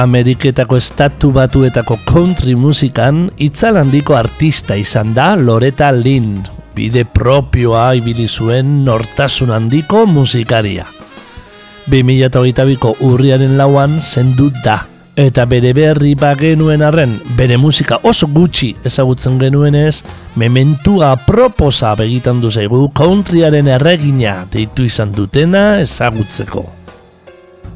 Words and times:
Ameriketako 0.00 0.78
estatu 0.80 1.28
batuetako 1.28 1.98
country 2.08 2.54
musikan 2.56 3.26
itzal 3.36 3.76
handiko 3.76 4.14
artista 4.16 4.72
izan 4.80 5.10
da 5.12 5.34
Loretta 5.36 5.90
Lynn, 5.92 6.38
bide 6.72 7.02
propioa 7.04 7.90
ibili 7.98 8.24
zuen 8.24 8.78
nortasun 8.86 9.52
handiko 9.52 10.06
musikaria. 10.08 10.86
2008ko 11.92 12.94
urriaren 13.10 13.58
lauan 13.60 14.00
zendu 14.00 14.48
da, 14.64 14.78
eta 15.20 15.44
bere 15.44 15.74
berri 15.76 16.14
bagenuen 16.16 16.80
arren, 16.80 17.18
bere 17.36 17.60
musika 17.60 18.00
oso 18.00 18.30
gutxi 18.32 18.72
ezagutzen 18.80 19.36
genuenez, 19.42 19.98
mementua 20.40 21.12
proposa 21.26 21.92
begitan 21.98 22.40
du 22.40 22.48
zaigu 22.48 22.86
countryaren 22.96 23.68
erregina 23.68 24.46
deitu 24.48 24.88
izan 24.88 25.12
dutena 25.12 25.74
ezagutzeko. 25.84 26.64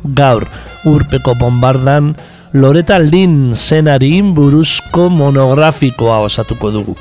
Gaur, 0.04 0.48
urpeko 0.84 1.34
bombardan 1.38 2.14
Loreta 2.54 3.00
Lin 3.02 3.54
zenari 3.54 4.22
buruzko 4.22 5.08
monografikoa 5.10 6.20
osatuko 6.28 6.70
dugu. 6.70 6.94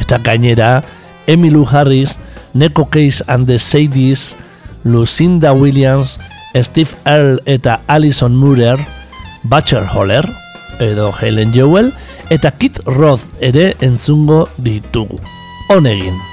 Eta 0.00 0.18
gainera, 0.18 0.82
Emilu 1.26 1.64
Harris, 1.64 2.18
Neko 2.54 2.84
Case 2.90 3.24
and 3.28 3.46
the 3.46 3.58
Sadies, 3.58 4.36
Lucinda 4.84 5.52
Williams, 5.52 6.18
Steve 6.54 6.92
Earle 7.04 7.40
eta 7.46 7.80
Alison 7.88 8.36
Murer, 8.36 8.78
Butcher 9.44 9.84
Holler, 9.84 10.28
edo 10.78 11.12
Helen 11.12 11.52
Jewell, 11.52 11.92
eta 12.30 12.50
Kit 12.50 12.78
Roth 12.84 13.24
ere 13.40 13.74
entzungo 13.80 14.48
ditugu. 14.58 15.20
Honegin. 15.68 16.27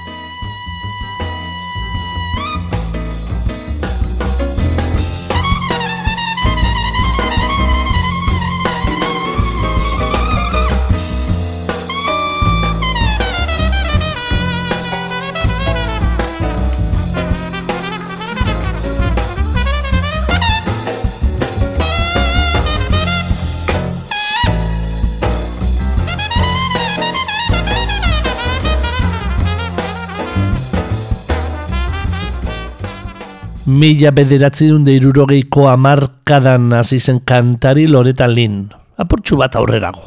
Mila 33.76 34.14
bederatzi 34.16 34.70
dut 34.72 34.88
irurogeiko 34.88 35.66
amarkadan 35.68 36.70
hasi 36.78 36.96
zen 36.96 37.18
kantari 37.28 37.90
Loreta 37.92 38.28
Lin, 38.28 38.70
apurtxu 38.96 39.36
bat 39.42 39.58
aurrerago. 39.60 40.06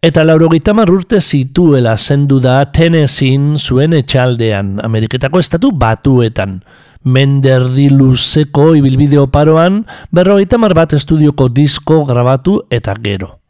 Eta 0.00 0.24
laurogeita 0.24 0.72
urte 0.88 1.20
zituela 1.20 1.96
zendu 1.98 2.40
da 2.40 2.64
Tennessee 2.64 3.36
zuen 3.58 3.92
etxaldean, 3.92 4.80
Ameriketako 4.80 5.38
estatu 5.38 5.70
batuetan. 5.70 6.62
Menderdi 7.04 7.90
luzeko 7.90 8.74
ibilbideo 8.74 9.26
paroan, 9.26 9.84
berrogeita 10.10 10.56
mar 10.56 10.72
bat 10.72 10.94
estudioko 10.94 11.48
disko 11.48 12.04
grabatu 12.06 12.62
eta 12.70 12.94
gero. 13.04 13.40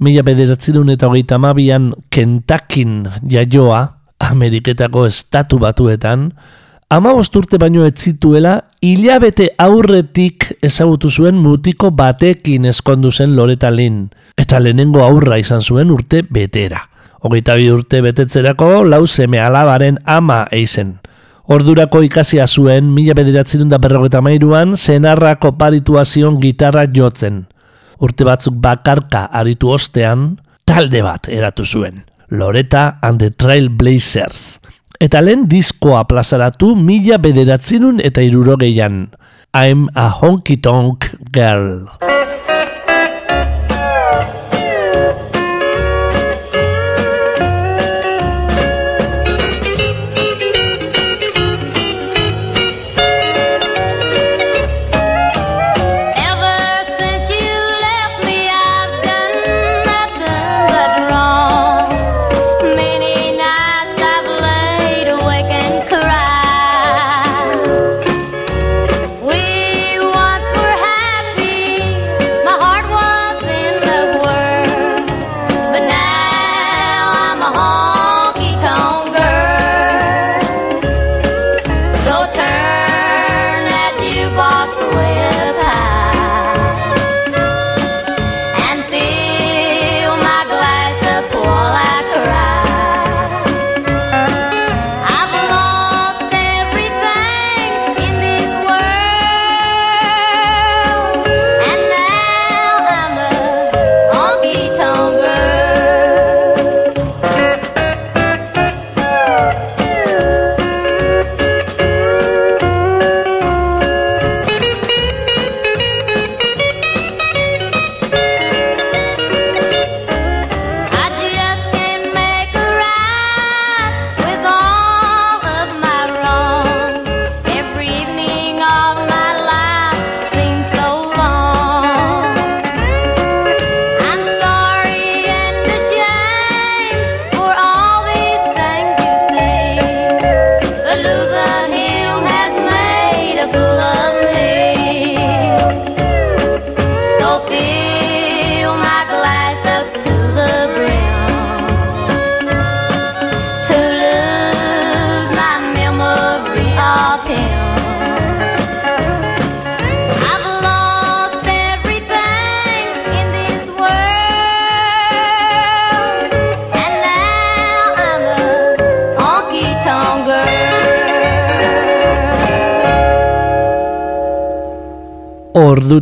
Mila 0.00 0.22
bederatzi 0.22 0.72
eta 0.74 1.06
hogeita 1.06 1.38
mabian 1.38 1.92
Kentakin 2.10 3.06
jaioa, 3.22 3.94
Ameriketako 4.18 5.06
estatu 5.06 5.58
batuetan, 5.58 6.32
ama 6.90 7.12
urte 7.12 7.58
baino 7.58 7.84
ez 7.84 7.94
zituela, 8.00 8.64
hilabete 8.80 9.50
aurretik 9.58 10.54
ezagutu 10.62 11.10
zuen 11.10 11.36
mutiko 11.36 11.90
batekin 11.90 12.64
eskondu 12.64 13.10
zen 13.10 13.36
Loreta 13.36 13.70
Lin, 13.70 14.08
eta 14.36 14.58
lehenengo 14.58 15.02
aurra 15.04 15.38
izan 15.38 15.60
zuen 15.60 15.90
urte 15.90 16.22
betera. 16.22 16.88
Hogeita 17.20 17.56
bi 17.58 17.68
urte 17.70 18.00
betetzerako 18.00 18.84
lau 18.84 19.06
seme 19.06 19.40
alabaren 19.40 19.98
ama 20.06 20.46
eizen. 20.50 20.98
Ordurako 21.48 22.02
ikasia 22.04 22.46
zuen, 22.46 22.92
mila 22.94 23.14
bederatzen 23.16 23.68
da 23.68 23.78
berrogeta 23.78 24.20
mairuan, 24.20 24.76
zenarrako 24.76 25.54
parituazion 25.58 26.40
gitarra 26.40 26.84
jotzen. 26.86 27.46
Urte 28.00 28.24
batzuk 28.24 28.54
bakarka 28.62 29.26
aritu 29.32 29.72
ostean, 29.72 30.36
talde 30.64 31.02
bat 31.02 31.28
eratu 31.28 31.64
zuen. 31.64 32.04
Loreta 32.30 32.98
and 33.02 33.18
the 33.20 33.30
Trailblazers 33.30 34.58
eta 35.00 35.22
lehen 35.22 35.46
diskoa 35.50 36.04
plazaratu 36.10 36.74
mila 36.76 37.18
bederatzinun 37.22 38.02
eta 38.04 38.22
irurogeian. 38.26 39.06
I'm 39.54 39.88
a 39.94 40.10
honky-tonk 40.10 41.06
girl. 41.32 41.86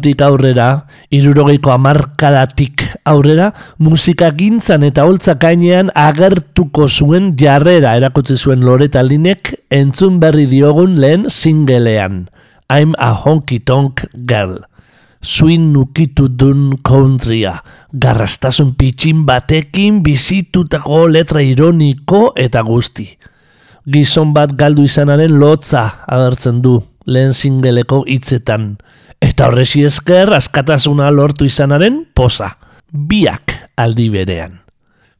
Ordutik 0.06 0.22
aurrera, 0.22 0.86
irurogeiko 1.10 1.72
amarkadatik 1.72 2.84
aurrera, 3.04 3.52
musika 3.78 4.30
gintzan 4.30 4.84
eta 4.84 5.04
holtza 5.04 5.34
kainean 5.34 5.90
agertuko 5.94 6.86
zuen 6.86 7.34
jarrera 7.36 7.96
erakutsi 7.96 8.36
zuen 8.36 8.62
Loreta 8.62 9.02
Linek 9.02 9.54
entzun 9.70 10.20
berri 10.20 10.46
diogun 10.46 11.00
lehen 11.00 11.28
singelean. 11.28 12.28
I'm 12.70 12.94
a 12.98 13.14
honky 13.14 13.58
tonk 13.58 14.06
girl. 14.26 14.62
Swin 15.22 15.72
nukitu 15.72 16.28
dun 16.28 16.78
countrya, 16.84 17.62
garrastasun 17.92 18.76
pitxin 18.78 19.26
batekin 19.26 20.02
bizitutako 20.04 21.08
letra 21.08 21.42
ironiko 21.42 22.32
eta 22.36 22.62
guzti. 22.62 23.16
Gizon 23.86 24.32
bat 24.34 24.54
galdu 24.54 24.84
izanaren 24.84 25.34
lotza 25.38 26.04
agertzen 26.06 26.62
du 26.62 26.78
lehen 27.06 27.34
singeleko 27.34 28.04
hitzetan 28.06 28.76
eta 29.20 29.48
horresi 29.48 29.84
esker 29.86 30.32
askatasuna 30.36 31.10
lortu 31.10 31.46
izanaren 31.48 32.04
posa, 32.14 32.56
biak 32.92 33.54
aldi 33.76 34.08
berean. 34.12 34.60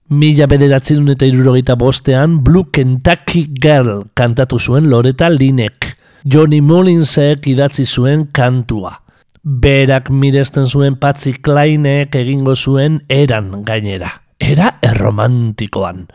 Mila 0.06 0.46
bederatzen 0.46 1.08
eta 1.10 1.26
irurogeita 1.26 1.74
bostean 1.74 2.38
Blue 2.44 2.70
Kentucky 2.70 3.48
Girl 3.50 4.04
kantatu 4.14 4.58
zuen 4.58 4.86
Loreta 4.90 5.26
Linek, 5.28 5.96
Johnny 6.22 6.60
Mullinsek 6.60 7.48
idatzi 7.50 7.84
zuen 7.86 8.28
kantua. 8.32 9.00
Berak 9.42 10.10
miresten 10.10 10.66
zuen 10.66 10.96
Patzi 10.98 11.32
Kleinek 11.38 12.14
egingo 12.18 12.54
zuen 12.54 13.00
eran 13.08 13.52
gainera. 13.64 14.12
Era 14.38 14.76
erromantikoan. 14.82 16.06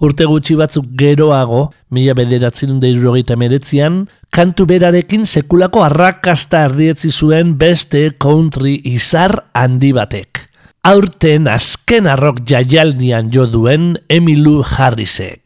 Urte 0.00 0.24
gutxi 0.24 0.54
batzuk 0.56 0.86
geroago, 0.96 1.66
mila 1.92 2.14
bederatzen 2.16 2.78
deirurogeita 2.80 3.36
meretzian, 3.36 4.06
kantu 4.32 4.64
berarekin 4.70 5.26
sekulako 5.28 5.82
arrakasta 5.84 6.62
ardietzi 6.64 7.10
zuen 7.12 7.58
beste 7.60 8.06
country 8.16 8.78
izar 8.88 9.36
handi 9.52 9.92
batek. 9.92 10.46
Aurten 10.88 11.50
azken 11.52 12.08
arrok 12.08 12.40
jaialdian 12.48 13.28
jo 13.34 13.44
duen 13.44 13.92
Emilu 14.08 14.62
Harrisek. 14.64 15.39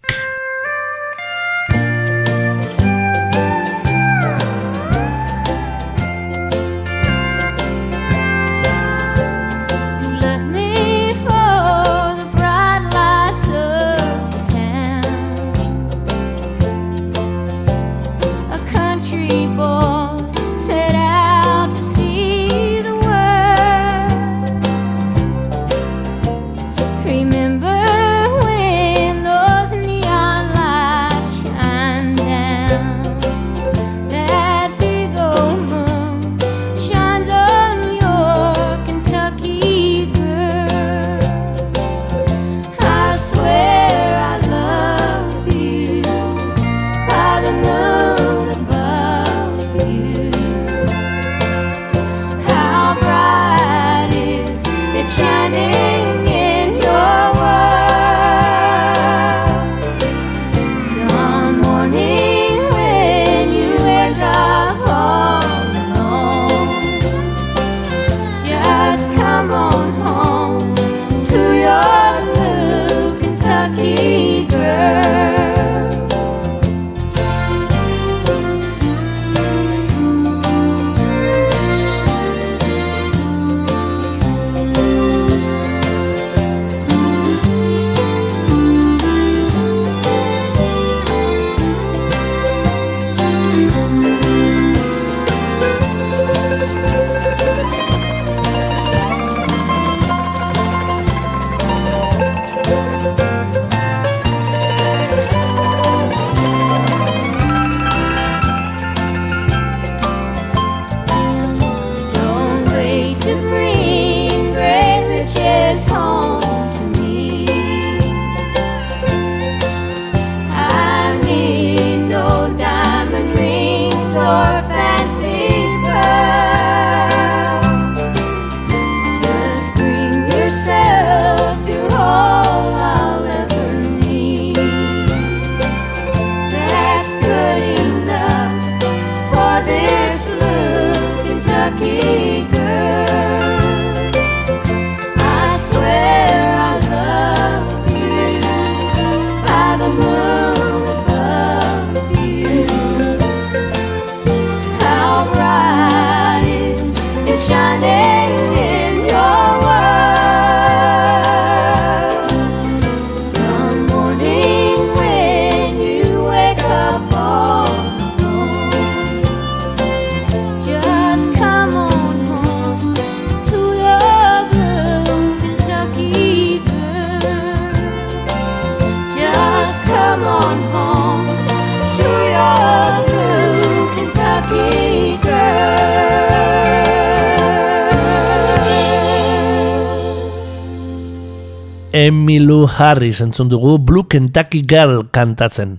Emilu 192.04 192.66
Harris 192.68 193.22
entzun 193.24 193.48
dugu 193.48 193.78
Blue 193.78 194.04
Kentucky 194.04 194.64
Girl 194.68 195.06
kantatzen. 195.10 195.78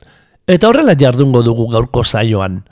Eta 0.49 0.71
horrela 0.71 0.95
jardungo 0.97 1.43
dugu 1.45 1.67
gaurko 1.69 2.01
zaioan. 2.03 2.63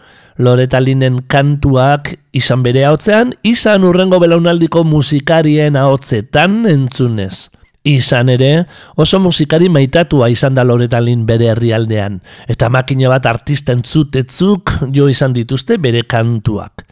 Loreta 0.41 0.79
Linen 0.81 1.19
kantuak 1.29 2.15
izan 2.33 2.63
bere 2.65 2.87
haotzean, 2.87 3.35
izan 3.45 3.85
urrengo 3.85 4.17
belaunaldiko 4.23 4.81
musikarien 4.83 5.77
haotzetan 5.77 6.63
entzunez. 6.65 7.51
Izan 7.85 8.31
ere, 8.33 8.65
oso 8.97 9.19
musikari 9.21 9.69
maitatua 9.69 10.31
izan 10.33 10.57
da 10.57 10.63
Loreta 10.63 11.01
bere 11.01 11.51
herrialdean, 11.51 12.21
eta 12.47 12.69
makina 12.69 13.09
bat 13.09 13.27
artisten 13.27 13.83
zutetzuk 13.83 14.71
jo 14.95 15.07
izan 15.09 15.33
dituzte 15.33 15.77
bere 15.77 16.01
kantuak. 16.01 16.87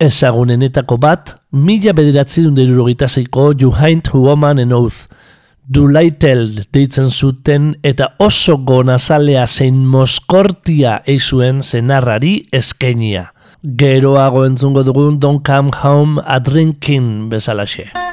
Ezagunenetako 0.00 0.96
bat, 0.96 1.36
mila 1.52 1.92
bederatzi 1.92 2.44
dunderurogeita 2.44 3.08
zeiko 3.08 3.52
You 3.60 3.72
Haint 3.72 4.14
Woman 4.14 4.58
and 4.58 4.72
Oath, 4.72 5.08
Dulaitel 5.68 6.62
deitzen 6.72 7.10
zuten 7.12 7.74
eta 7.84 8.14
oso 8.24 8.54
gonazalea 8.64 9.42
zein 9.46 9.82
moskortia 9.84 11.02
eizuen 11.04 11.60
zenarrari 11.60 12.48
eskenia. 12.52 13.28
geroago 13.76 14.46
entzungo 14.46 14.82
dugun 14.82 15.20
Don't 15.20 15.44
Come 15.44 15.70
Home 15.82 16.22
a 16.24 16.38
Drinking 16.40 17.28
bezalaxe. 17.28 18.07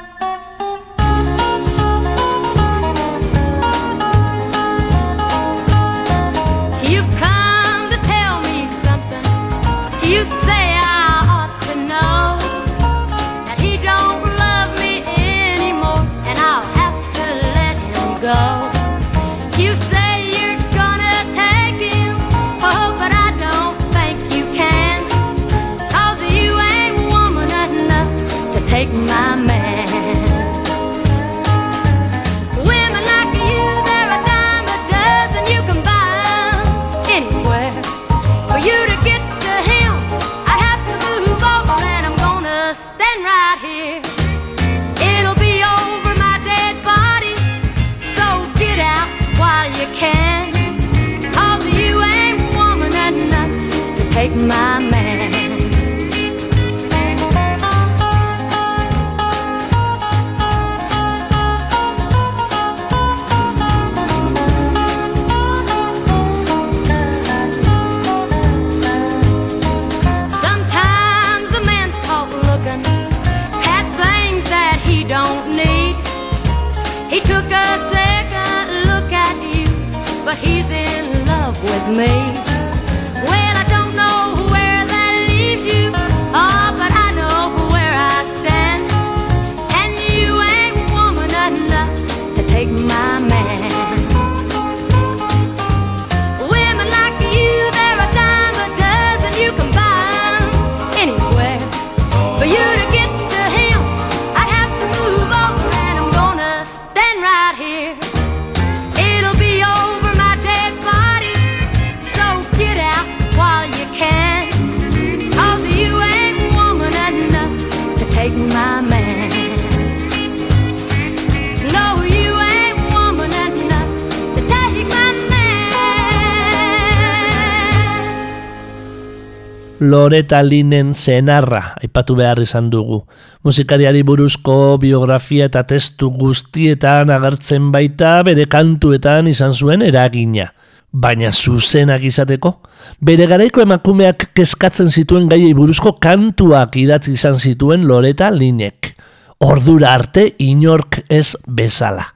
Loreta 130.06 130.38
Linen 130.40 130.92
zenarra 130.94 131.72
aipatu 131.82 132.14
behar 132.14 132.38
izan 132.38 132.68
dugu. 132.70 133.00
Musikariari 133.42 134.04
buruzko 134.06 134.76
biografia 134.78 135.48
eta 135.50 135.64
testu 135.66 136.12
guztietan 136.14 137.10
agertzen 137.10 137.72
baita 137.74 138.20
bere 138.22 138.46
kantuetan 138.46 139.26
izan 139.26 139.50
zuen 139.50 139.82
eragina. 139.82 140.52
Baina 140.94 141.32
zuzenak 141.34 142.06
izateko, 142.06 142.54
bere 143.02 143.26
garaiko 143.26 143.66
emakumeak 143.66 144.30
kezkatzen 144.38 144.94
zituen 144.94 145.26
gaiei 145.26 145.52
buruzko 145.58 145.96
kantuak 145.98 146.78
idatzi 146.78 147.18
izan 147.18 147.34
zituen 147.34 147.88
Loreta 147.90 148.30
Linek. 148.30 148.94
Ordura 149.42 149.96
arte 149.98 150.30
inork 150.38 151.02
ez 151.10 151.32
bezala 151.50 152.12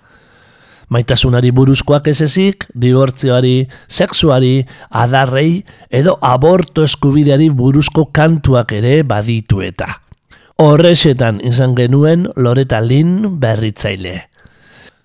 maitasunari 0.90 1.52
buruzkoak 1.54 2.10
ez 2.10 2.20
ezik, 2.26 2.66
dibortzioari, 2.74 3.68
sexuari, 3.88 4.66
adarrei 4.90 5.62
edo 5.90 6.16
aborto 6.20 6.84
eskubideari 6.84 7.48
buruzko 7.50 8.08
kantuak 8.12 8.74
ere 8.76 9.00
baditu 9.02 9.62
eta. 9.64 10.00
Horrexetan 10.60 11.40
izan 11.46 11.76
genuen 11.78 12.26
Loreta 12.36 12.82
Lin 12.84 13.38
berritzaile. 13.40 14.26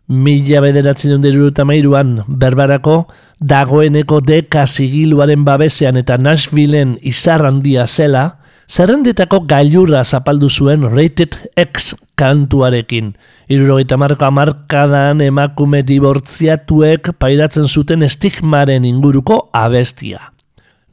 Mila 0.07 0.59
bederatzen 0.61 1.23
mairuan 1.65 2.19
berbarako 2.27 3.07
dagoeneko 3.39 4.19
deka 4.21 4.65
zigiluaren 4.67 5.45
babesean 5.45 5.97
eta 5.97 6.17
Nashvilleen 6.17 6.97
izarrandia 7.01 7.87
zela, 7.87 8.37
zerrendetako 8.69 9.41
gailurra 9.49 10.03
zapaldu 10.03 10.49
zuen 10.49 10.83
Rated 10.89 11.37
X 11.55 11.93
kantuarekin, 12.15 13.13
Irurogeita 13.49 13.97
marka 14.01 14.31
markadan 14.33 15.21
emakume 15.21 15.83
dibortziatuek 15.85 17.11
pairatzen 17.21 17.67
zuten 17.69 18.01
estigmaren 18.07 18.87
inguruko 18.89 19.49
abestia. 19.53 20.31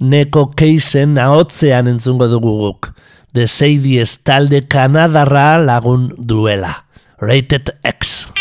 Neko 0.03 0.49
keisen 0.59 1.17
ahotzean 1.23 1.89
entzungo 1.89 2.29
dugu 2.29 2.53
guk. 2.61 2.93
De 3.33 3.47
Seidi 3.47 4.03
talde 4.25 4.61
Kanadarra 4.69 5.57
lagun 5.65 6.13
duela. 6.19 6.85
Rated 7.23 7.73
X. 7.85 8.33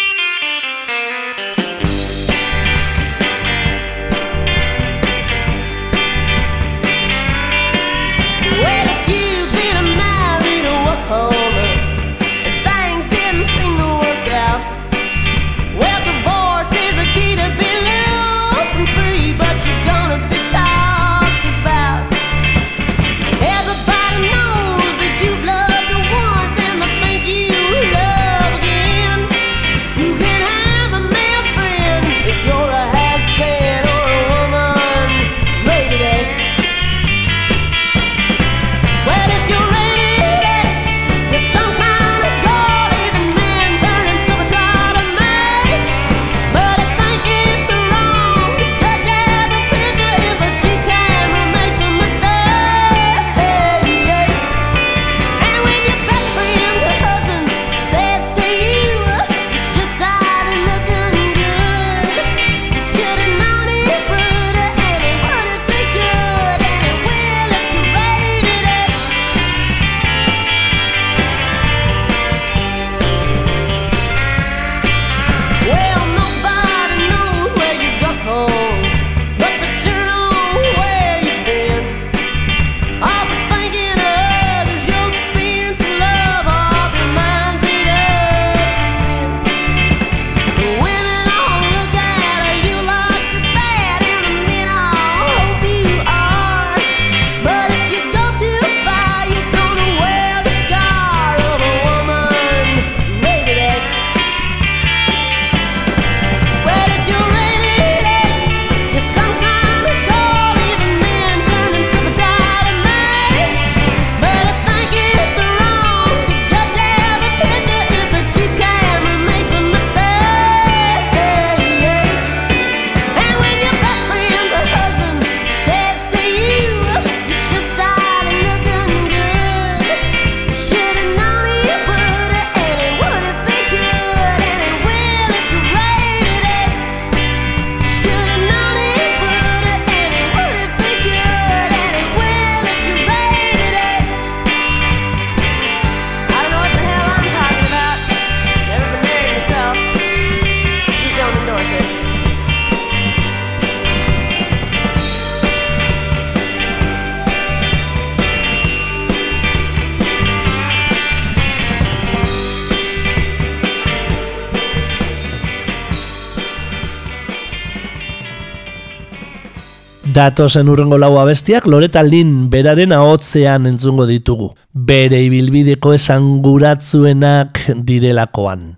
Datozen 170.11 170.67
urrengo 170.67 170.97
lau 170.99 171.13
abestiak 171.21 171.67
Loreta 171.69 172.01
Lin 172.03 172.49
beraren 172.51 172.91
ahotzean 172.91 173.67
entzungo 173.69 174.03
ditugu. 174.09 174.49
Bere 174.73 175.21
ibilbideko 175.23 175.93
esanguratzuenak 175.95 177.61
direlakoan. 177.87 178.73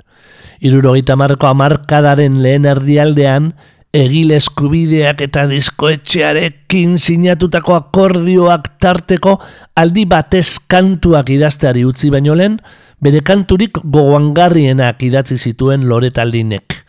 Irurogeita 0.61 1.15
marko 1.17 1.49
amarkadaren 1.49 2.37
lehen 2.43 2.67
erdialdean, 2.69 3.49
egile 3.95 4.37
eskubideak 4.41 5.23
eta 5.25 5.47
diskoetxearekin 5.49 6.99
sinatutako 7.01 7.79
akordioak 7.79 8.69
tarteko 8.83 9.39
aldi 9.79 10.05
batez 10.05 10.59
kantuak 10.69 11.33
idazteari 11.33 11.85
utzi 11.87 12.13
baino 12.13 12.37
lehen, 12.37 12.59
bere 13.01 13.25
kanturik 13.25 13.81
gogoangarrienak 13.81 15.01
idatzi 15.09 15.39
zituen 15.39 15.89
Loreta 15.89 16.25
Linek. 16.29 16.82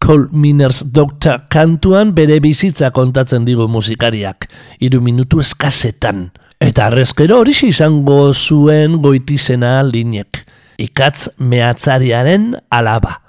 Coal 0.00 0.28
Miners 0.32 0.86
Doctor 0.92 1.44
kantuan 1.52 2.14
bere 2.16 2.40
bizitza 2.40 2.88
kontatzen 2.90 3.44
digu 3.44 3.68
musikariak, 3.68 4.48
iru 4.80 5.02
minutu 5.04 5.42
eskazetan. 5.44 6.30
Eta 6.60 6.88
arrezkero 6.88 7.38
hori 7.40 7.52
izango 7.68 8.32
zuen 8.34 8.96
goitizena 9.04 9.82
linek, 9.84 10.42
ikatz 10.80 11.28
mehatzariaren 11.38 12.54
alaba. 12.72 13.20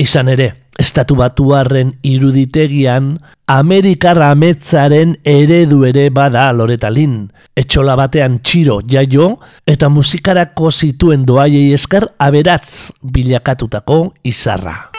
Izan 0.00 0.28
ere, 0.32 0.52
estatu 0.80 1.16
batuarren 1.16 1.94
iruditegian, 2.06 3.14
Amerikar 3.50 4.20
ametzaren 4.24 5.16
eredu 5.24 5.82
ere 5.88 6.08
bada 6.14 6.46
loretalin. 6.56 7.16
Etxola 7.56 7.96
batean 8.00 8.38
txiro 8.44 8.80
jaio 8.88 9.32
eta 9.66 9.90
musikarako 9.92 10.70
zituen 10.70 11.26
doaiei 11.26 11.72
esker 11.76 12.08
aberatz 12.28 12.92
bilakatutako 13.02 14.02
izarra. 14.24 14.89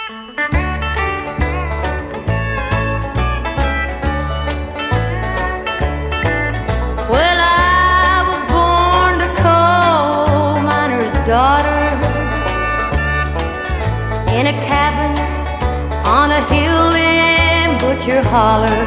Butcher 18.01 18.23
Holler. 18.23 18.81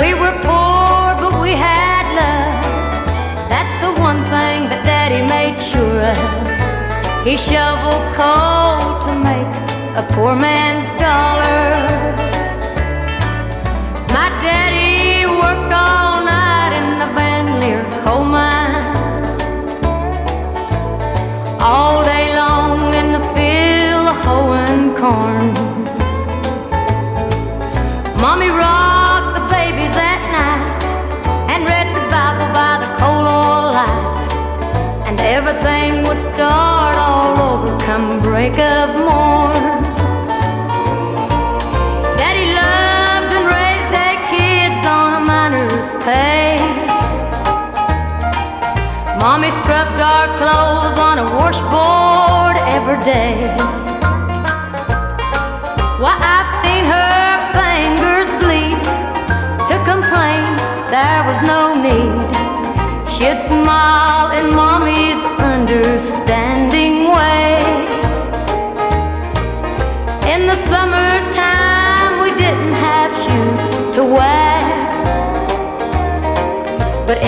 We 0.00 0.14
were 0.14 0.32
poor, 0.42 1.14
but 1.20 1.40
we 1.40 1.52
had 1.52 2.06
love. 2.18 2.62
That's 3.48 3.74
the 3.84 3.92
one 4.00 4.24
thing 4.24 4.68
that 4.70 4.82
Daddy 4.82 5.22
made 5.30 5.56
sure 5.70 6.00
of. 6.10 6.18
He 7.24 7.36
shoveled 7.36 8.06
coal 8.18 8.80
to 9.06 9.12
make 9.22 9.52
a 9.94 10.04
poor 10.14 10.34
man's 10.34 10.88
dollar. 10.98 11.70
My 14.10 14.28
daddy 14.42 15.26
worked 15.26 15.72
all 15.72 16.24
night 16.24 16.72
in 16.80 16.98
the 16.98 17.08
Van 17.14 17.60
Leer 17.60 17.84
coal 18.02 18.24
mines. 18.24 19.38
All 21.60 22.02
day 22.02 22.25
corn. 25.06 25.46
Mommy 28.22 28.50
rocked 28.50 29.32
the 29.38 29.44
baby 29.54 29.86
that 30.00 30.20
night 30.34 30.82
and 31.52 31.60
read 31.70 31.88
the 31.94 32.04
Bible 32.10 32.48
by 32.50 32.74
the 32.82 32.90
coal 32.98 33.22
oil 33.22 33.66
light. 33.78 34.18
And 35.06 35.16
everything 35.20 36.02
would 36.06 36.20
start 36.34 36.96
all 36.98 37.38
over 37.50 37.70
come 37.86 38.20
break 38.20 38.58
of 38.58 38.88
morn. 39.06 39.62
Daddy 42.18 42.46
loved 42.62 43.30
and 43.38 43.46
raised 43.58 43.90
their 43.98 44.18
kids 44.34 44.82
on 44.98 45.10
a 45.20 45.22
miner's 45.32 45.88
pay. 46.02 46.58
Mommy 49.22 49.50
scrubbed 49.62 50.00
our 50.12 50.26
clothes 50.40 50.98
on 50.98 51.16
a 51.22 51.26
washboard 51.38 52.56
every 52.74 52.98
day. 53.04 53.95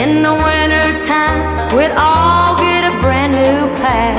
In 0.09 0.23
the 0.23 0.33
wintertime, 0.33 1.41
we'd 1.77 1.93
all 1.93 2.57
get 2.57 2.83
a 2.91 2.95
brand 3.01 3.33
new 3.33 3.59
pair. 3.81 4.17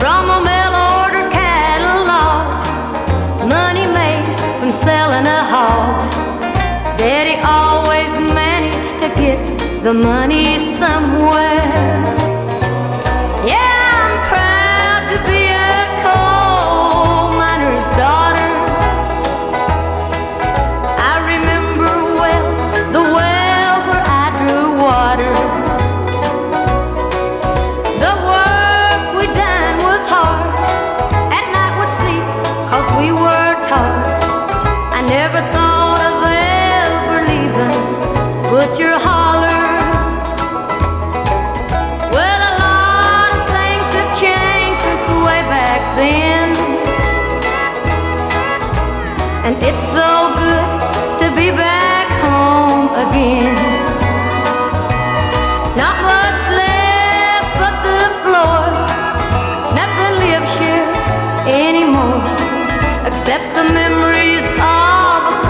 From 0.00 0.24
a 0.36 0.40
mail 0.50 0.74
order 0.98 1.24
catalog, 1.30 2.44
money 3.56 3.86
made 3.86 4.26
from 4.58 4.72
selling 4.86 5.26
a 5.26 5.42
hog. 5.52 6.00
Daddy 6.98 7.36
always 7.58 8.12
managed 8.42 8.94
to 9.02 9.08
get 9.20 9.38
the 9.84 9.94
money 9.94 10.46
somewhere. 10.78 11.53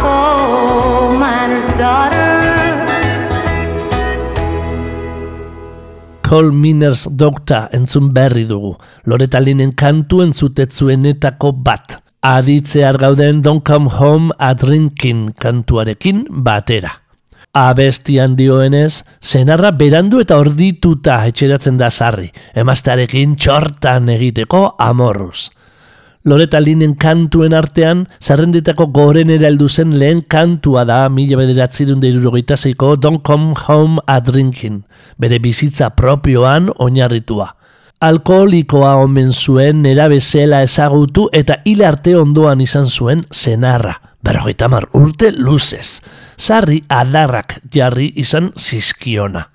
Coal 0.01 1.11
miner's 1.19 1.67
daughter. 1.77 2.35
Coal 6.23 6.53
Miners 6.53 7.09
Docta 7.11 7.69
entzun 7.73 8.13
berri 8.15 8.45
dugu. 8.47 8.77
Loretalinen 9.07 9.73
kantu 9.75 10.23
entzutetzuenetako 10.23 11.53
bat. 11.67 11.99
Aditzear 12.23 12.97
gauden 12.97 13.43
Don't 13.43 13.67
Come 13.67 13.91
Home 13.99 14.31
a 14.39 14.55
Drinking 14.55 15.35
kantuarekin 15.35 16.25
batera. 16.31 17.01
Abestian 17.55 18.37
dioenez, 18.39 19.05
zenarra 19.21 19.71
berandu 19.71 20.23
eta 20.23 20.39
ordituta 20.39 21.21
etxeratzen 21.29 21.77
da 21.79 21.91
sarri, 21.91 22.31
emaztearekin 22.55 23.37
txortan 23.37 24.09
egiteko 24.17 24.65
amorruz. 24.79 25.51
Loreta 26.25 26.57
Linen 26.57 26.95
kantuen 26.97 27.53
artean, 27.53 28.07
zarrendetako 28.17 28.87
goren 28.97 29.29
eraldu 29.29 29.67
zen 29.69 29.91
lehen 30.01 30.23
kantua 30.25 30.87
da 30.89 31.03
mila 31.13 31.37
bederatzerun 31.37 32.01
deirurogeita 32.01 32.57
zeiko 32.57 32.95
Don't 32.97 33.21
Come 33.27 33.53
Home 33.67 34.01
a 34.09 34.23
Drinking, 34.25 34.81
bere 35.21 35.39
bizitza 35.39 35.91
propioan 35.93 36.71
oinarritua. 36.81 37.51
Alkoholikoa 38.01 38.95
omen 39.05 39.33
zuen 39.33 39.83
nera 39.85 40.09
bezela 40.09 40.63
ezagutu 40.65 41.29
eta 41.33 41.61
hil 41.69 41.85
arte 41.85 42.17
ondoan 42.17 42.65
izan 42.65 42.89
zuen 42.89 43.27
zenarra, 43.29 43.99
berrogeita 44.25 44.69
mar 44.73 44.89
urte 44.97 45.29
luzez. 45.37 46.01
Sarri 46.41 46.81
adarrak 46.89 47.61
jarri 47.69 48.15
izan 48.17 48.55
zizkiona. 48.57 49.51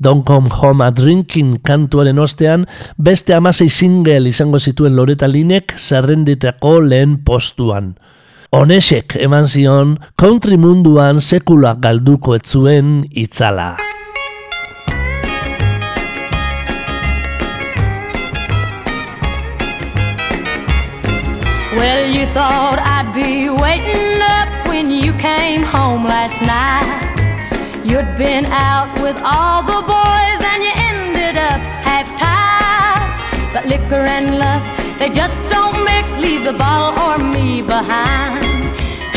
Don't 0.00 0.24
Come 0.24 0.48
Home 0.62 0.84
a 0.86 0.92
Drinking 0.94 1.58
kantuaren 1.66 2.20
ostean, 2.22 2.68
beste 2.96 3.34
amasei 3.34 3.66
single 3.68 4.30
izango 4.30 4.60
zituen 4.62 4.94
Loreta 4.94 5.26
Linek 5.26 5.74
zerrendetako 5.74 6.78
lehen 6.86 7.18
postuan. 7.26 7.96
Onesek 8.54 9.18
eman 9.18 9.48
zion, 9.50 9.98
country 10.16 10.56
munduan 10.56 11.18
sekula 11.20 11.74
galduko 11.82 12.36
etzuen 12.38 13.02
itzala. 13.10 13.74
Well, 21.74 22.06
you 22.10 22.26
thought 22.32 22.78
I'd 22.78 23.12
be 23.14 23.50
waiting 23.50 24.22
up 24.22 24.48
when 24.68 24.90
you 24.90 25.12
came 25.14 25.62
home 25.62 26.04
last 26.04 26.40
night. 26.40 27.07
You'd 27.84 28.16
been 28.16 28.46
out 28.46 28.92
with 29.00 29.16
all 29.24 29.62
the 29.62 29.80
boys 29.86 30.40
and 30.50 30.62
you 30.62 30.72
ended 30.90 31.36
up 31.36 31.60
half 31.88 32.06
tied. 32.18 33.52
But 33.52 33.66
liquor 33.66 34.04
and 34.16 34.38
love, 34.38 34.62
they 34.98 35.08
just 35.08 35.38
don't 35.48 35.84
mix. 35.84 36.16
Leave 36.16 36.44
the 36.44 36.52
bottle 36.52 36.92
or 37.04 37.18
me 37.18 37.62
behind. 37.62 38.44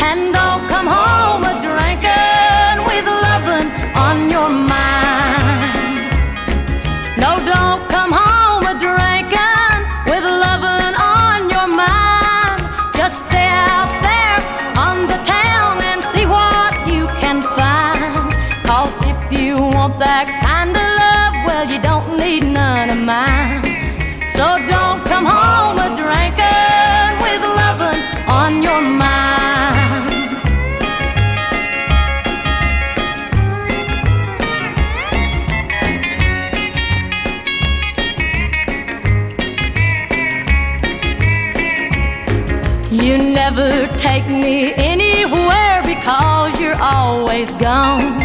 And 0.08 0.32
don't 0.32 0.68
come 0.68 0.86
home 0.86 1.44
a 1.44 1.60
drinking 1.60 2.31
want 19.92 19.98
that 20.00 20.26
kind 20.44 20.70
of 20.70 20.86
love, 21.02 21.34
well, 21.46 21.66
you 21.70 21.80
don't 21.80 22.18
need 22.18 22.44
none 22.44 22.90
of 22.90 22.98
mine. 22.98 23.62
So 24.34 24.58
don't 24.66 25.04
come 25.04 25.24
home 25.24 25.78
a 25.78 25.88
drinking 25.96 27.20
with 27.22 27.42
loving 27.60 28.00
on 28.28 28.62
your 28.62 28.80
mind. 28.80 29.10
You 42.90 43.18
never 43.18 43.88
take 43.96 44.26
me 44.26 44.72
anywhere 44.74 45.82
because 45.84 46.60
you're 46.60 46.80
always 46.80 47.50
gone. 47.54 48.21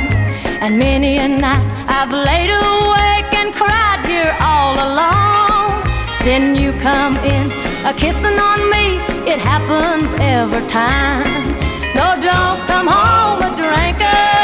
And 0.60 0.80
many 0.80 1.18
a 1.20 1.28
night 1.28 1.68
I've 1.88 2.12
laid 2.12 2.50
awake 2.50 3.32
and 3.42 3.54
cried 3.54 4.04
here 4.06 4.36
all 4.42 4.74
alone. 4.74 5.84
Then 6.26 6.56
you 6.56 6.72
come 6.80 7.16
in, 7.18 7.52
a 7.86 7.94
kissing 7.94 8.40
on 8.40 8.60
me, 8.70 8.98
it 9.32 9.40
happens 9.40 10.10
every 10.20 10.66
time. 10.68 11.46
No, 11.96 12.08
don't 12.20 12.66
come 12.68 12.88
home 12.88 13.40
a 13.44 13.56
drinking 13.56 14.37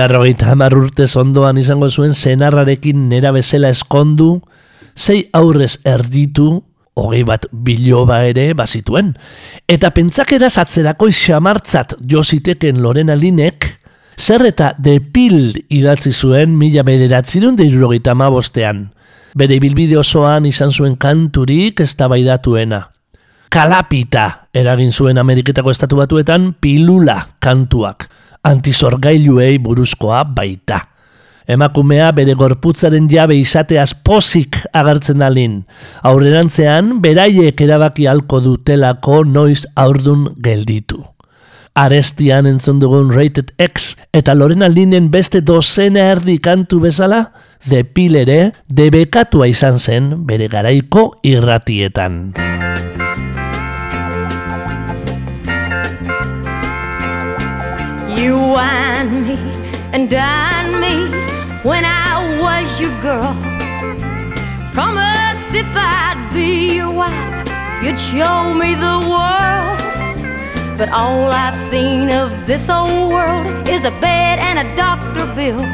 Berrogeita 0.00 0.46
hamar 0.48 0.72
urtez 0.72 1.10
ondoan 1.20 1.58
izango 1.60 1.90
zuen 1.92 2.14
zenarrarekin 2.16 3.02
nera 3.10 3.34
bezala 3.36 3.68
eskondu, 3.68 4.38
sei 4.96 5.26
aurrez 5.36 5.74
erditu, 5.84 6.46
hogei 6.96 7.20
bat 7.28 7.44
biloba 7.52 8.22
ere 8.24 8.46
bazituen. 8.56 9.10
Eta 9.68 9.90
pentsakeraz 9.92 10.54
atzerako 10.62 11.10
xamartzat 11.12 11.98
jositeken 12.00 12.80
Lorena 12.80 13.12
Linek, 13.12 13.66
zer 14.16 14.46
eta 14.48 14.70
depil 14.78 15.58
idatzi 15.68 16.14
zuen 16.14 16.56
mila 16.56 16.80
bederatzirun 16.86 17.60
deirurogeita 17.60 18.14
bostean. 18.32 18.86
Bere 19.36 19.60
ibilbide 19.60 19.98
osoan 19.98 20.46
izan 20.46 20.72
zuen 20.72 20.96
kanturik 20.96 21.80
ez 21.80 21.92
tabaidatuena. 21.94 22.86
Kalapita 23.50 24.48
eragin 24.54 24.92
zuen 24.92 25.18
Ameriketako 25.18 25.70
estatu 25.70 26.00
batuetan 26.00 26.54
pilula 26.54 27.26
kantuak, 27.38 28.08
antizorgailuei 28.44 29.58
buruzkoa 29.58 30.24
baita. 30.24 30.80
Emakumea 31.50 32.12
bere 32.14 32.36
gorputzaren 32.38 33.08
jabe 33.10 33.34
izateaz 33.40 33.90
pozik 34.06 34.60
agertzen 34.76 35.22
alin. 35.26 35.64
Aurrerantzean, 36.06 37.00
beraiek 37.02 37.60
erabaki 37.66 38.06
halko 38.06 38.38
dutelako 38.44 39.24
noiz 39.26 39.64
aurdun 39.74 40.28
gelditu. 40.44 41.02
Arestian 41.74 42.46
entzun 42.50 42.80
dugun 42.82 43.10
Rated 43.14 43.52
X 43.58 43.94
eta 44.14 44.34
Lorena 44.34 44.68
Linen 44.68 45.10
beste 45.10 45.40
dozena 45.40 46.10
erdi 46.14 46.38
kantu 46.42 46.80
bezala, 46.86 47.24
depilere 47.66 48.52
debekatua 48.68 49.50
izan 49.50 49.78
zen 49.78 50.12
bere 50.26 50.48
garaiko 50.50 51.10
irratietan. 51.26 52.32
You 58.20 58.36
wine 58.36 59.22
me 59.22 59.38
and 59.94 60.10
dine 60.10 60.78
me 60.78 61.08
when 61.62 61.86
I 61.86 62.38
was 62.42 62.68
your 62.78 62.92
girl. 63.00 63.34
Promised 64.74 65.54
if 65.56 65.66
I'd 65.74 66.28
be 66.30 66.76
your 66.76 66.92
wife, 66.92 67.48
you'd 67.82 67.98
show 67.98 68.52
me 68.52 68.74
the 68.74 68.98
world. 69.08 69.80
But 70.76 70.90
all 70.90 71.30
I've 71.32 71.56
seen 71.70 72.10
of 72.10 72.46
this 72.46 72.68
old 72.68 73.10
world 73.10 73.66
is 73.66 73.86
a 73.86 73.94
bed 74.02 74.38
and 74.38 74.58
a 74.58 74.76
doctor 74.76 75.24
bill. 75.34 75.64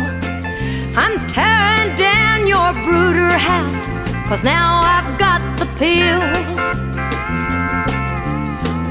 I'm 0.97 1.19
tearing 1.35 1.97
down 1.99 2.47
your 2.47 2.73
brooder 2.85 3.37
house, 3.37 4.29
cause 4.29 4.45
now 4.45 4.83
I've 4.85 5.19
got 5.19 5.41
the 5.59 5.67
pill. 5.81 6.23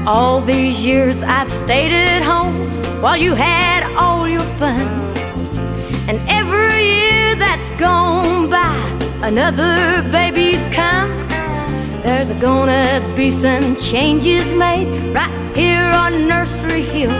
All 0.06 0.40
these 0.40 0.86
years 0.86 1.20
I've 1.24 1.50
stayed 1.50 1.90
at 1.90 2.22
home 2.22 2.54
while 3.02 3.16
you 3.16 3.34
had 3.34 3.82
all 3.96 4.28
your 4.28 4.46
fun. 4.56 4.86
And 6.06 6.20
every 6.28 6.84
year 6.84 7.34
that's 7.34 7.70
gone 7.80 8.48
by, 8.48 8.78
another 9.22 10.08
baby's 10.12 10.62
come. 10.72 11.10
There's 12.04 12.30
gonna 12.40 13.02
be 13.16 13.32
some 13.32 13.74
changes 13.74 14.44
made 14.52 14.86
right 15.12 15.56
here 15.56 15.82
on 15.82 16.28
Nursery 16.28 16.82
Hill. 16.82 17.16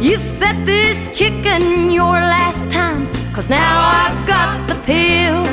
You 0.00 0.16
set 0.38 0.64
this 0.64 0.96
chicken 1.14 1.90
your 1.90 2.18
last 2.36 2.70
time, 2.70 3.06
cause 3.34 3.50
now 3.50 3.74
I've 4.00 4.26
got 4.26 4.66
the 4.66 4.76
pill. 4.86 5.44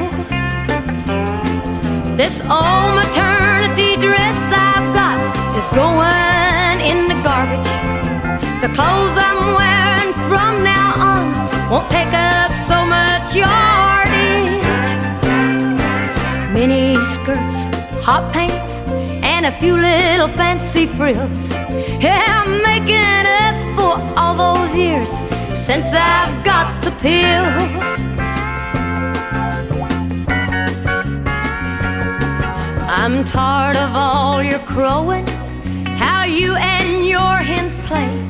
This 2.16 2.36
old 2.48 2.96
maternity 2.96 3.98
dress 3.98 4.40
I've 4.54 4.94
got 4.96 5.20
is 5.58 5.76
going. 5.76 6.29
The 8.62 8.68
clothes 8.76 9.16
I'm 9.16 9.56
wearing 9.56 10.14
from 10.28 10.64
now 10.66 10.94
on 11.00 11.72
won't 11.72 11.90
take 11.90 12.14
up 12.14 12.52
so 12.68 12.86
much 12.86 13.34
yardage. 13.34 14.68
Mini 16.52 16.96
skirts, 17.14 17.64
hot 18.04 18.34
pants, 18.34 18.72
and 19.24 19.46
a 19.46 19.52
few 19.60 19.78
little 19.78 20.28
fancy 20.28 20.88
frills. 20.88 21.50
Yeah, 22.04 22.22
I'm 22.28 22.62
making 22.62 23.26
up 23.46 23.56
for 23.78 24.20
all 24.20 24.36
those 24.36 24.76
years 24.76 25.10
since 25.66 25.86
I've 25.94 26.44
got 26.44 26.84
the 26.84 26.92
pill. 27.00 27.46
I'm 32.90 33.24
tired 33.24 33.78
of 33.78 33.96
all 33.96 34.44
your 34.44 34.60
crowing, 34.60 35.26
how 35.96 36.26
you 36.26 36.56
and 36.56 37.08
your 37.08 37.38
hens 37.38 37.74
play. 37.88 38.29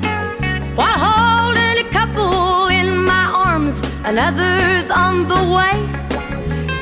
While 0.79 0.97
holding 0.97 1.85
a 1.85 1.89
couple 1.91 2.69
in 2.69 3.03
my 3.03 3.25
arms, 3.25 3.75
another's 4.05 4.89
on 4.89 5.27
the 5.27 5.41
way. 5.55 5.75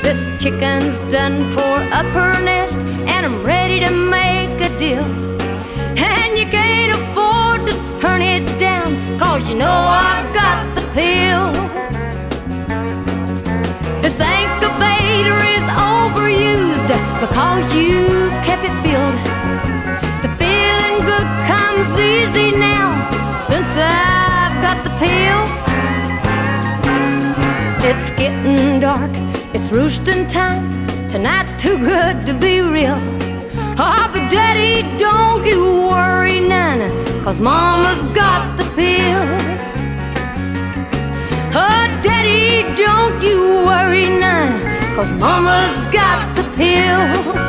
This 0.04 0.22
chicken's 0.40 0.96
done 1.12 1.52
tore 1.56 1.82
up 1.92 2.06
her 2.14 2.34
nest, 2.44 2.78
and 3.12 3.26
I'm 3.26 3.42
ready 3.44 3.80
to 3.80 3.90
make 3.90 4.62
a 4.62 4.70
deal. 4.78 5.04
And 5.98 6.38
you 6.38 6.46
can't 6.46 6.94
afford 6.94 7.66
to 7.66 7.74
turn 8.00 8.22
it 8.22 8.46
down, 8.60 9.18
cause 9.18 9.50
you 9.50 9.56
know 9.56 9.78
I've 10.08 10.32
got 10.32 10.60
the 10.76 10.84
pill. 10.94 11.48
This 14.04 14.20
incubator 14.20 15.40
is 15.58 15.66
overused 15.90 16.88
because 17.20 17.66
you've 17.74 18.38
kept 18.46 18.64
it 18.64 18.76
filled. 18.86 19.18
The 20.22 20.30
feeling 20.38 20.98
good 21.12 21.30
comes 21.50 21.90
easy 22.00 22.52
now 22.52 22.77
I've 23.80 24.62
got 24.62 24.84
the 24.84 24.90
pill. 25.02 25.42
It's 27.90 28.12
getting 28.12 28.80
dark, 28.80 29.12
It's 29.54 29.72
roosting 29.72 30.28
time. 30.28 30.88
Tonight's 31.10 31.56
too 31.56 31.78
good 31.78 32.26
to 32.28 32.34
be 32.34 32.60
real. 32.62 33.00
Oh, 33.80 34.10
but 34.12 34.30
Daddy, 34.30 34.82
don't 34.98 35.46
you 35.46 35.88
worry 35.88 36.40
none, 36.40 36.90
cause 37.24 37.40
Mama's 37.40 38.10
got 38.14 38.58
the 38.58 38.66
pill. 38.76 39.24
Oh, 41.56 41.86
Daddy, 42.04 42.64
don't 42.76 43.22
you 43.22 43.64
worry 43.66 44.08
none, 44.08 44.60
cause 44.96 45.12
Mama's 45.14 45.94
got 45.94 46.36
the 46.36 46.44
pill. 46.58 47.47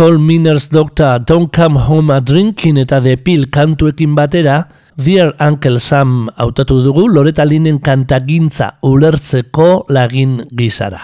Call 0.00 0.16
Miners 0.16 0.70
Doctor 0.70 1.20
Don't 1.26 1.54
Come 1.54 1.78
Home 1.78 2.14
a 2.14 2.20
Drinking 2.22 2.78
eta 2.80 3.02
The 3.04 3.18
Pill 3.20 3.50
kantuekin 3.52 4.14
batera, 4.16 4.62
Dear 4.96 5.34
Uncle 5.44 5.76
Sam 5.76 6.30
hautatu 6.40 6.78
dugu 6.80 7.02
Loreta 7.12 7.44
Linen 7.44 7.82
kantagintza 7.84 8.78
ulertzeko 8.80 9.84
lagin 9.92 10.46
gizara. 10.56 11.02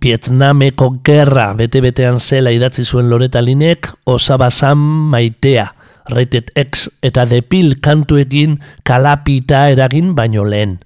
Vietnameko 0.00 0.88
gerra 1.04 1.50
bete-betean 1.58 2.16
zela 2.16 2.48
idatzi 2.56 2.86
zuen 2.86 3.12
Loreta 3.12 3.44
Linek, 3.44 3.90
Osaba 4.08 4.48
Sam 4.48 4.80
maitea, 5.12 5.68
Rated 6.08 6.48
X 6.56 6.88
eta 7.04 7.26
The 7.28 7.42
Pill 7.42 7.76
kantuekin 7.84 8.56
kalapita 8.88 9.66
eragin 9.68 10.14
baino 10.16 10.48
lehen. 10.48 10.78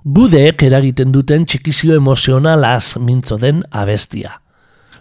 Gudeek 0.00 0.64
eragiten 0.64 1.12
duten 1.12 1.44
txikizio 1.44 2.00
emozionalaz 2.00 2.96
mintzo 2.96 3.36
den 3.36 3.66
abestia. 3.68 4.38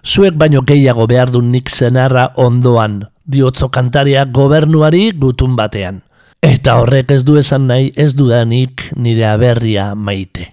Zuek 0.05 0.35
baino 0.37 0.61
gehiago 0.61 1.07
behar 1.09 1.31
du 1.33 1.39
nik 1.41 1.69
zenarra 1.73 2.27
ondoan, 2.37 2.99
diotzo 3.25 3.71
kantaria 3.73 4.25
gobernuari 4.29 5.07
gutun 5.17 5.55
batean. 5.57 6.03
Eta 6.45 6.75
horrek 6.77 7.09
ez 7.15 7.23
du 7.25 7.39
esan 7.41 7.65
nahi 7.71 7.87
ez 7.97 8.11
dudanik 8.13 8.83
nire 9.01 9.25
aberria 9.25 9.87
maite. 9.95 10.45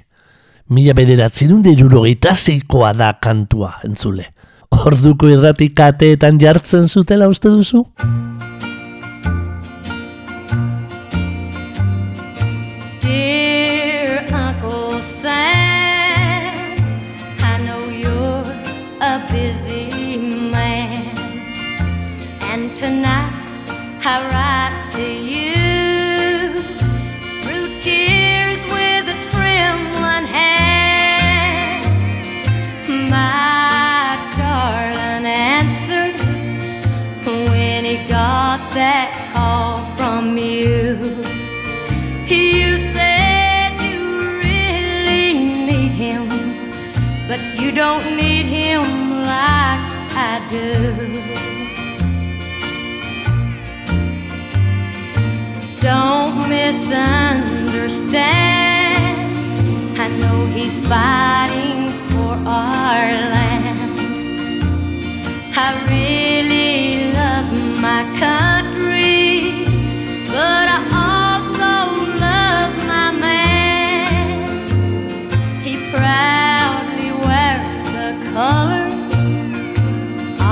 Mila 0.72 0.94
bederatzi 0.96 1.50
dunde 1.50 1.74
jurogeita 1.76 2.32
zeikoa 2.32 2.94
da 2.96 3.12
kantua, 3.20 3.74
entzule. 3.84 4.30
Orduko 4.72 5.28
irratik 5.28 5.76
kateetan 5.76 6.40
jartzen 6.40 6.88
zutela 6.88 7.28
uste 7.28 7.52
duzu? 7.52 7.84
Fighting 60.92 61.90
for 62.08 62.32
our 62.60 63.04
land. 63.34 63.92
I 65.64 65.68
really 65.94 67.12
love 67.20 67.50
my 67.88 68.02
country, 68.24 69.64
but 70.36 70.66
I 70.76 70.80
also 71.04 71.72
love 72.28 72.72
my 72.94 73.08
man. 73.26 74.40
He 75.64 75.74
proudly 75.92 77.10
wears 77.24 77.78
the 77.96 78.10
colors 78.34 79.10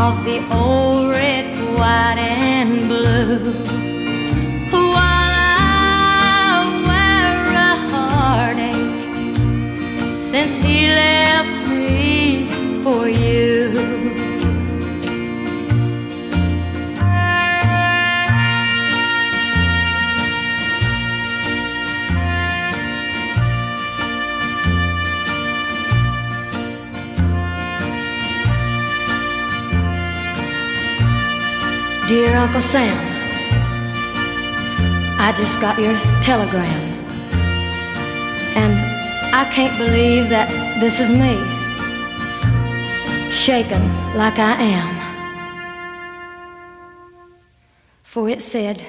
of 0.03 0.13
the 0.25 0.39
old 0.57 0.90
Uncle 32.41 32.63
Sam, 32.63 32.97
I 35.21 35.31
just 35.37 35.61
got 35.61 35.79
your 35.79 35.93
telegram. 36.23 36.81
And 38.57 38.81
I 39.35 39.45
can't 39.53 39.77
believe 39.77 40.31
that 40.31 40.49
this 40.81 41.01
is 41.01 41.11
me, 41.11 41.37
shaken 43.31 43.83
like 44.17 44.39
I 44.39 44.55
am. 44.59 44.91
For 48.05 48.27
it 48.31 48.41
said, 48.41 48.83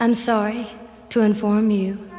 I'm 0.00 0.14
sorry 0.14 0.66
to 1.10 1.20
inform 1.20 1.70
you. 1.70 2.13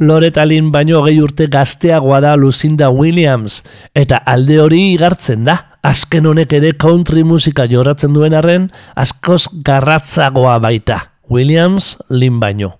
Loretta 0.00 0.46
Lynn 0.48 0.70
baino 0.72 1.02
gehi 1.04 1.18
urte 1.20 1.44
gazteagoa 1.52 2.22
da 2.24 2.30
Lucinda 2.40 2.86
Williams, 2.88 3.58
eta 3.92 4.22
alde 4.24 4.56
hori 4.62 4.78
igartzen 4.94 5.44
da. 5.44 5.58
Azken 5.84 6.24
honek 6.28 6.54
ere 6.56 6.70
country 6.80 7.20
musika 7.24 7.66
joratzen 7.68 8.14
duen 8.16 8.32
arren, 8.36 8.70
askoz 8.96 9.46
garratzagoa 9.64 10.58
baita. 10.64 11.02
Williams, 11.28 11.98
Lynn 12.08 12.38
baino. 12.40 12.78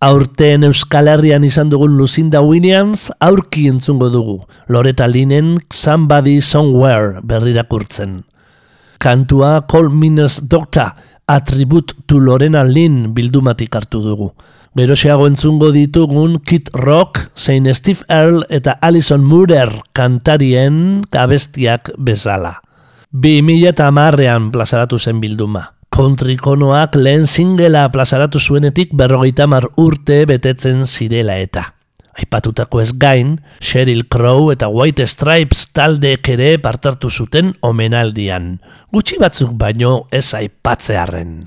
Aurten 0.00 0.62
Euskal 0.64 1.10
Herrian 1.10 1.42
izan 1.44 1.72
dugun 1.74 1.98
Lucinda 1.98 2.40
Williams 2.40 3.08
aurki 3.18 3.66
entzungo 3.68 4.08
dugu. 4.14 4.38
Loretta 4.68 5.10
Lynnen 5.10 5.58
Somebody 5.74 6.40
Somewhere 6.40 7.18
berrirakurtzen. 7.22 8.22
Kantua 8.98 9.66
Call 9.66 9.90
Miners 9.90 10.38
Doctor, 10.48 10.94
Attribute 11.26 11.94
to 12.06 12.18
Lorena 12.18 12.62
Lynn 12.62 13.10
bildumatik 13.14 13.74
hartu 13.74 14.00
dugu. 14.06 14.32
Geroxeago 14.78 15.26
entzungo 15.26 15.72
ditugun 15.74 16.38
Kid 16.46 16.68
Rock, 16.72 17.18
zein 17.34 17.66
Steve 17.74 18.04
Earle 18.08 18.46
eta 18.54 18.76
Alison 18.80 19.24
Moorer 19.26 19.72
kantarien 19.92 21.02
gabestiak 21.10 21.90
bezala. 21.98 22.60
Bi 23.10 23.40
mila 23.42 23.72
eta 23.74 23.88
amarrean 23.90 24.52
plazaratu 24.54 24.98
zen 24.98 25.18
bilduma. 25.18 25.72
Country 25.90 26.36
konoak 26.38 26.94
lehen 26.94 27.26
singela 27.26 27.88
plazaratu 27.90 28.38
zuenetik 28.38 28.94
berrogeita 28.94 29.48
mar 29.50 29.66
urte 29.76 30.22
betetzen 30.30 30.86
zirela 30.86 31.34
eta. 31.42 31.72
Aipatutako 32.14 32.80
ez 32.80 32.92
gain, 32.94 33.40
Sheryl 33.58 34.06
Crow 34.06 34.52
eta 34.54 34.68
White 34.70 35.08
Stripes 35.10 35.66
taldeek 35.74 36.30
ere 36.36 36.54
partartu 36.62 37.10
zuten 37.10 37.56
omenaldian. 37.66 38.60
Gutxi 38.94 39.18
batzuk 39.18 39.50
baino 39.58 40.06
ez 40.14 40.28
aipatzearren. 40.38 41.40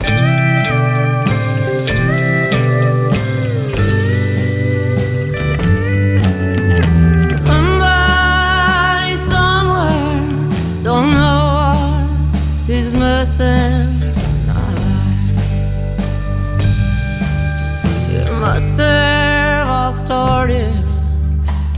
Must 18.46 18.78
have 18.78 19.70
all 19.70 19.92
started 19.94 20.76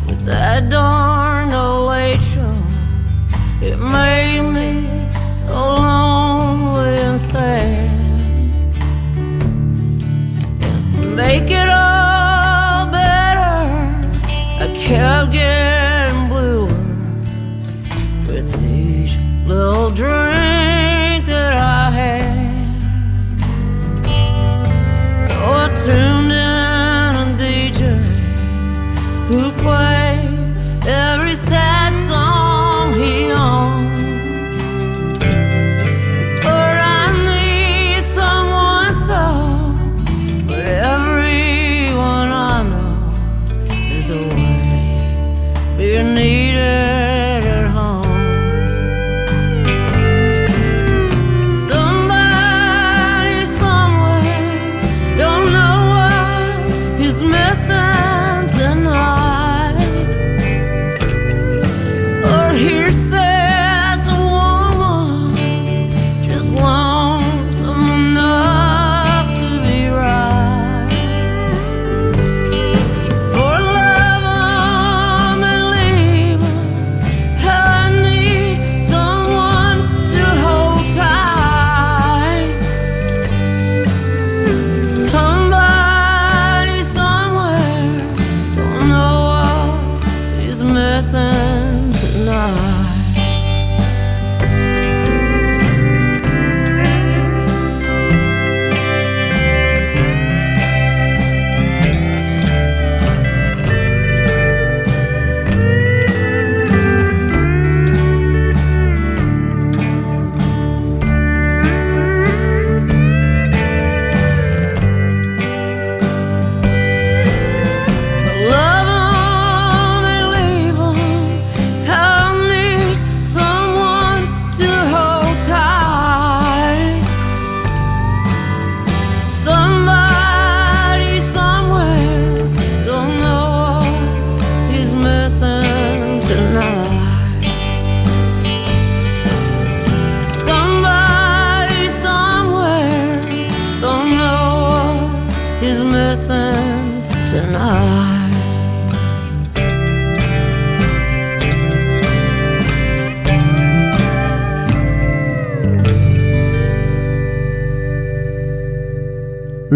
with 0.08 0.26
that 0.26 0.68
darn 0.72 0.95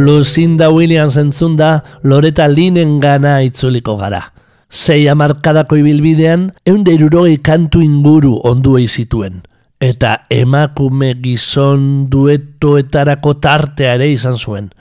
Lucinda 0.09 0.71
Williams 0.71 1.17
entzunda 1.17 1.83
Loreta 2.01 2.47
Linen 2.47 2.99
gana 2.99 3.43
itzuliko 3.45 3.93
gara. 3.97 4.33
Sei 4.69 5.07
amarkadako 5.07 5.77
ibilbidean, 5.77 6.47
eunde 6.65 6.95
irurogei 6.97 7.37
kantu 7.45 7.83
inguru 7.85 8.39
onduei 8.43 8.87
zituen. 8.87 9.43
Eta 9.79 10.15
emakume 10.33 11.13
gizon 11.21 12.09
duetoetarako 12.09 13.35
tartea 13.37 13.93
ere 13.99 14.09
izan 14.11 14.37
zuen. 14.37 14.71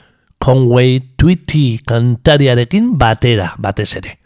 Conway 0.41 0.97
Twitty 1.15 1.79
kantariarekin 1.85 2.95
batera 2.97 3.53
batez 3.61 3.91
ere. 4.01 4.17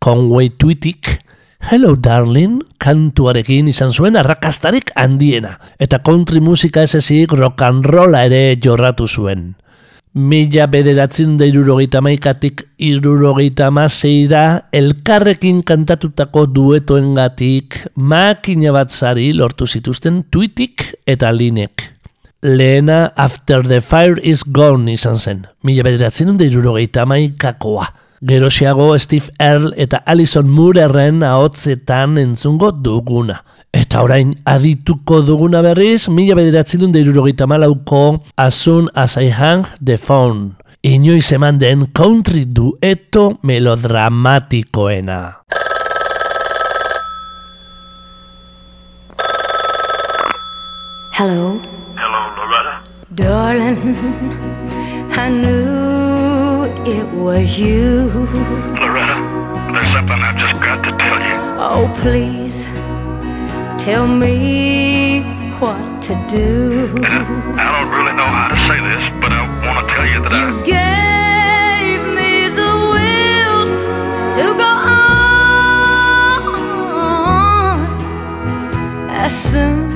Conway 0.00 0.48
Twittik 0.56 1.18
Hello 1.60 1.92
Darling 1.94 2.62
kantuarekin 2.80 3.68
izan 3.68 3.92
zuen 3.92 4.16
arrakastarik 4.16 4.94
handiena. 4.96 5.58
Eta 5.78 6.00
country 6.00 6.40
musika 6.40 6.82
ez 6.88 6.94
ezik 6.96 7.36
rock 7.36 7.62
and 7.68 7.84
rolla 7.84 8.24
ere 8.24 8.56
jorratu 8.56 9.06
zuen. 9.06 9.52
Mila 10.12 10.66
bederatzen 10.68 11.38
da 11.40 11.46
irurogeita 11.48 12.02
maikatik 12.04 12.66
irurogeita 12.84 13.70
mazeira 13.72 14.68
elkarrekin 14.76 15.62
kantatutako 15.64 16.42
duetoengatik 16.52 17.78
makina 17.96 18.74
bat 18.76 18.92
zari 18.92 19.30
lortu 19.32 19.64
zituzten 19.64 20.20
tuitik 20.28 20.84
eta 21.08 21.30
linek. 21.32 21.86
Lehena 22.42 23.14
After 23.16 23.64
the 23.64 23.80
Fire 23.80 24.20
is 24.20 24.44
Gone 24.44 24.92
izan 24.92 25.16
zen, 25.16 25.46
mila 25.64 25.88
bederatzen 25.88 26.36
da 26.36 26.44
irurogeita 26.44 27.06
maikakoa. 27.08 27.88
Gerosiago 28.20 28.92
Steve 28.98 29.32
Earle 29.40 29.72
eta 29.80 30.02
Alison 30.04 30.44
Moorerren 30.46 31.22
ahotzetan 31.24 32.20
entzungo 32.20 32.68
duguna. 32.70 33.40
Eta 33.72 34.02
orain 34.04 34.34
adituko 34.44 35.22
duguna 35.24 35.62
berriz, 35.64 36.08
mila 36.12 36.36
bederatzen 36.36 36.80
dut 36.84 36.96
irurogeita 37.00 37.46
malauko 37.48 38.20
As 38.36 38.54
soon 38.54 38.88
as 38.94 39.16
I 39.16 39.30
hang 39.30 39.64
the 39.80 39.96
phone. 39.96 40.56
Inoiz 40.82 41.30
eman 41.32 41.58
den 41.58 41.86
country 41.94 42.44
dueto 42.44 43.38
melodramatikoena. 43.42 45.20
Hello, 51.12 51.60
Hello, 51.96 52.20
Loretta. 52.36 52.74
darling. 53.14 53.78
I 55.12 55.28
knew 55.28 56.64
it 56.86 57.06
was 57.14 57.58
you. 57.58 58.08
Loretta, 58.80 59.16
there's 59.72 59.92
something 59.92 60.20
I've 60.28 60.36
just 60.38 60.60
got 60.60 60.82
to 60.84 60.90
tell 60.96 61.20
you. 61.28 61.36
Oh, 61.60 61.84
please 62.02 62.64
tell 63.84 64.06
me 64.06 65.22
what 65.58 66.02
to 66.02 66.14
do. 66.30 66.86
And 66.96 67.04
I 67.60 67.80
don't 67.80 67.90
really 67.90 68.14
know 68.20 68.30
how 68.38 68.48
to 68.48 68.56
say 68.68 68.78
this, 68.90 69.02
but 69.20 69.32
I 69.32 69.42
want 69.66 69.88
to 69.88 69.94
tell 69.94 70.06
you 70.06 70.20
that 70.22 70.32
You 70.32 70.38
I. 70.38 70.62
gave 70.78 72.02
me 72.18 72.32
the 72.60 72.72
will 72.94 73.64
to 74.38 74.46
go 74.62 74.72
on 77.42 77.80
as 79.10 79.32
soon 79.50 79.90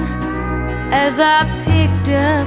as 0.92 1.14
I 1.20 1.38
picked 1.66 2.08
up 2.10 2.46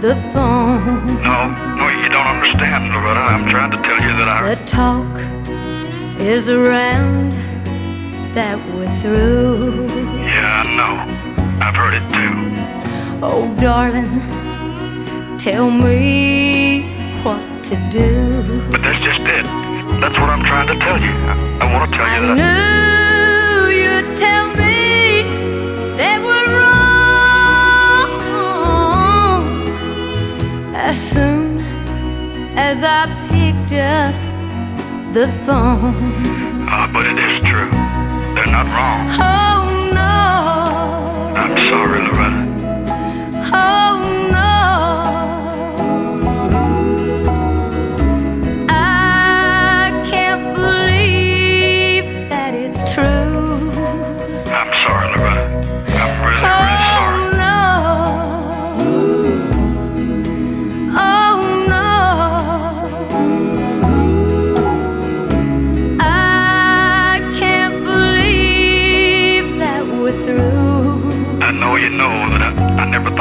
the 0.00 0.14
phone. 0.32 1.06
No, 1.22 1.50
no, 1.80 1.86
you 2.00 2.08
don't 2.08 2.26
understand, 2.26 2.92
Loretta. 2.92 3.20
I'm 3.32 3.48
trying 3.50 3.72
to 3.72 3.78
tell 3.78 4.00
you 4.06 4.12
that 4.18 4.28
I. 4.28 4.54
The 4.54 4.60
talk 4.66 5.10
is 6.20 6.48
around 6.48 7.34
that 8.34 8.58
we're 8.74 8.88
through. 9.00 9.86
Yeah, 10.20 10.62
I 10.64 10.66
know. 10.76 10.94
I've 11.64 11.74
heard 11.74 11.94
it 11.94 12.06
too. 12.12 12.34
Oh, 13.24 13.52
darling, 13.60 14.20
tell 15.38 15.70
me 15.70 16.94
what 17.24 17.40
to 17.64 17.76
do. 17.90 18.62
But 18.70 18.82
that's 18.82 19.02
just 19.04 19.20
it. 19.20 19.44
That's 20.00 20.14
what 20.20 20.30
I'm 20.30 20.44
trying 20.44 20.68
to 20.68 20.76
tell 20.78 21.00
you. 21.00 21.10
I, 21.10 21.34
I 21.62 21.72
want 21.72 21.90
to 21.90 21.96
tell 21.96 22.06
you 22.06 22.12
I 22.12 22.20
that. 22.20 22.36
knew 22.38 23.70
you'd 23.82 24.16
tell 24.18 24.46
me 24.54 25.22
that 25.98 26.18
we're 26.22 26.48
wrong 29.48 30.74
as 30.76 30.96
soon 31.10 31.58
as 32.56 32.84
I 32.84 33.06
picked 33.30 33.72
up 33.72 34.14
the 35.12 35.26
phone. 35.44 35.96
Ah, 36.70 36.86
but 36.92 37.06
it 37.06 37.18
is 37.18 37.40
true. 37.44 37.70
They're 38.38 38.52
not 38.52 38.66
wrong. 38.66 39.02
Oh 39.18 39.64
no. 39.98 40.14
I'm 41.40 41.54
sorry, 41.68 42.00
Loretta. 42.06 42.42
Oh 43.52 43.87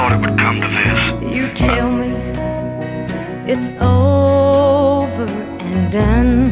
thought 0.07 0.23
it 0.23 0.29
would 0.29 0.39
come 0.39 0.61
to 0.61 0.67
this. 0.67 1.35
You 1.35 1.49
tell 1.53 1.91
me 1.91 2.07
it's 3.51 3.67
over 3.81 5.25
and 5.59 5.91
done. 5.91 6.51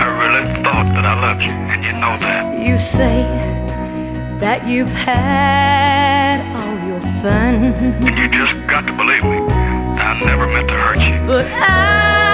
I 0.00 0.06
really 0.22 0.46
thought 0.62 0.86
that 0.94 1.04
I 1.04 1.20
loved 1.20 1.42
you, 1.42 1.50
and 1.50 1.84
you 1.84 1.92
know 1.92 2.16
that. 2.18 2.58
You 2.58 2.78
say 2.78 3.22
that 4.40 4.66
you've 4.66 4.88
had 4.88 6.40
all 6.56 6.86
your 6.86 7.00
fun. 7.22 7.74
And 8.06 8.18
you 8.18 8.28
just 8.28 8.54
got 8.68 8.86
to 8.86 8.92
believe 8.92 9.24
me. 9.24 9.38
I 9.98 10.18
never 10.20 10.46
meant 10.46 10.68
to 10.68 10.74
hurt 10.74 10.98
you. 10.98 11.26
But 11.26 11.46
I. 11.46 12.31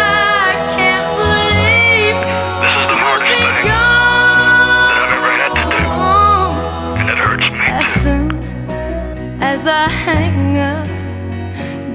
as 9.58 9.66
I 9.66 9.88
hang 9.88 10.58
up 10.58 10.86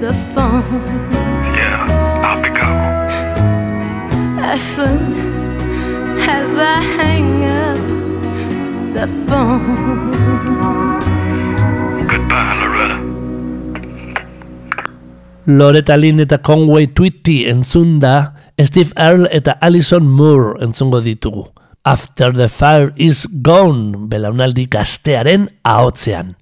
the 0.00 0.12
phone, 0.34 0.84
Yeah, 1.56 1.80
I'll 2.20 2.42
be 2.42 2.50
gone. 2.52 3.08
as 4.44 4.60
soon 4.60 5.00
as 6.28 6.48
I 6.58 6.76
hang 6.98 7.44
up 7.44 7.78
the 8.92 9.06
phone. 9.26 9.64
Goodbye, 12.10 12.54
Loretta. 12.60 12.98
Loretta 15.46 15.96
Lynn 15.96 16.20
eta 16.20 16.38
Conway 16.38 16.86
Twitty 16.92 17.46
entzun 17.48 17.98
da, 18.00 18.32
Steve 18.60 18.92
Earle 18.96 19.28
eta 19.32 19.56
Alison 19.60 20.04
Moore 20.06 20.60
entzungo 20.64 21.00
ditugu. 21.00 21.46
After 21.86 22.32
the 22.32 22.48
Fire 22.48 22.92
is 22.96 23.26
Gone, 23.42 24.06
belaunaldi 24.08 24.66
gaztearen 24.72 25.48
ahotzean. 25.64 26.34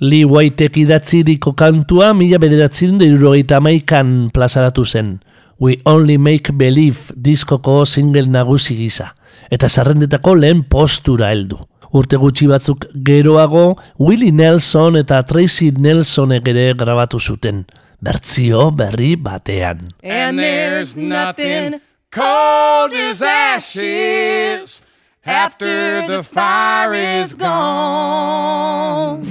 Lee 0.00 0.26
Whiteek 0.28 0.76
idatziriko 0.76 1.54
kantua 1.56 2.10
mila 2.12 2.36
bederatzen 2.36 3.00
irurogeita 3.00 3.56
amaikan 3.56 4.28
plazaratu 4.34 4.84
zen. 4.84 5.20
We 5.58 5.78
Only 5.88 6.18
Make 6.18 6.52
Believe 6.52 7.14
diskoko 7.16 7.86
single 7.86 8.26
nagusi 8.28 8.76
gisa. 8.76 9.14
Eta 9.50 9.68
zerrendetako 9.68 10.34
lehen 10.36 10.64
postura 10.68 11.30
heldu. 11.32 11.56
Urte 11.96 12.18
gutxi 12.20 12.46
batzuk 12.50 12.84
geroago, 13.06 13.76
Willie 13.98 14.32
Nelson 14.32 14.98
eta 15.00 15.22
Tracy 15.24 15.70
Nelsonek 15.72 16.48
ere 16.52 16.74
grabatu 16.76 17.18
zuten. 17.18 17.64
Bertzio 18.04 18.70
berri 18.76 19.14
batean. 19.16 19.94
And 20.02 20.38
there's 20.38 20.98
nothing 20.98 21.80
cold 22.10 22.92
as 22.92 23.22
ashes 23.22 24.84
after 25.24 26.06
the 26.06 26.22
fire 26.22 26.92
is 26.92 27.34
gone. 27.34 29.24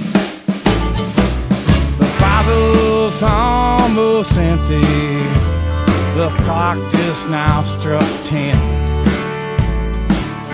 Bottle's 2.46 3.22
almost 3.22 4.38
empty. 4.38 4.80
The 6.14 6.28
clock 6.44 6.78
just 6.92 7.28
now 7.28 7.62
struck 7.62 8.06
ten. 8.22 8.56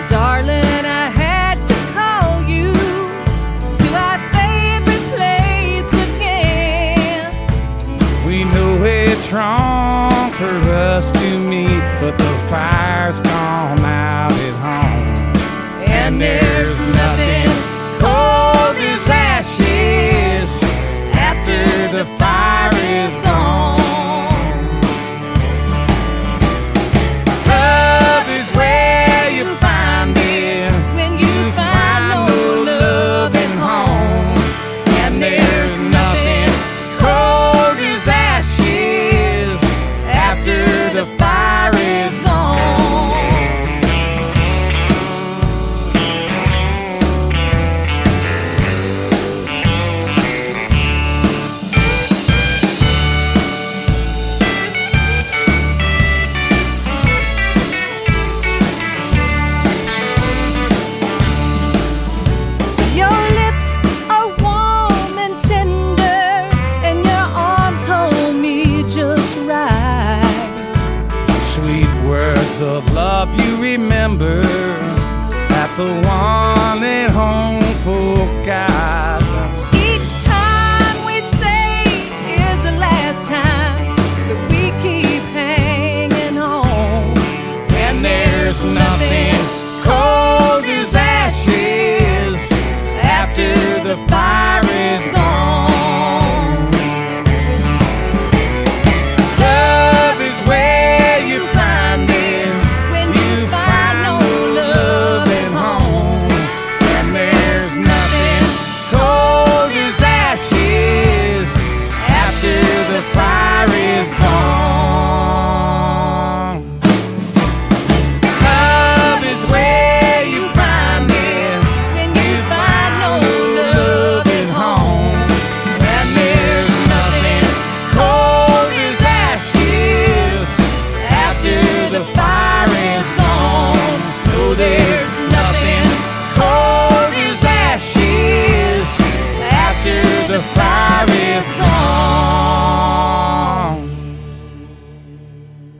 Darling, 0.07 0.85
I 0.85 1.09
had 1.09 1.55
to 1.67 1.75
call 1.93 2.41
you 2.49 2.73
to 3.79 3.87
our 3.95 4.19
favorite 4.33 5.05
place 5.15 5.93
again. 6.09 7.31
We 8.25 8.43
know 8.43 8.83
it's 8.83 9.31
wrong 9.31 10.31
for 10.31 10.53
us 10.71 11.11
to 11.11 11.39
meet, 11.39 11.83
but 11.99 12.17
the 12.17 12.33
fire's 12.49 13.21
gone 13.21 13.82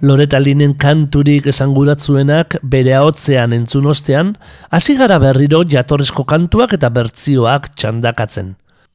Loreta 0.03 0.35
Linen 0.35 0.73
kanturik 0.75 1.45
esanguratzuenak 1.47 2.57
bere 2.67 2.91
ahotzean 2.97 3.53
entzun 3.55 3.85
ostean, 3.87 4.33
hasi 4.67 4.97
gara 4.99 5.15
berriro 5.23 5.61
jatorrezko 5.63 6.25
kantuak 6.27 6.73
eta 6.75 6.89
bertzioak 6.91 7.69
txandakatzen. 7.79 8.49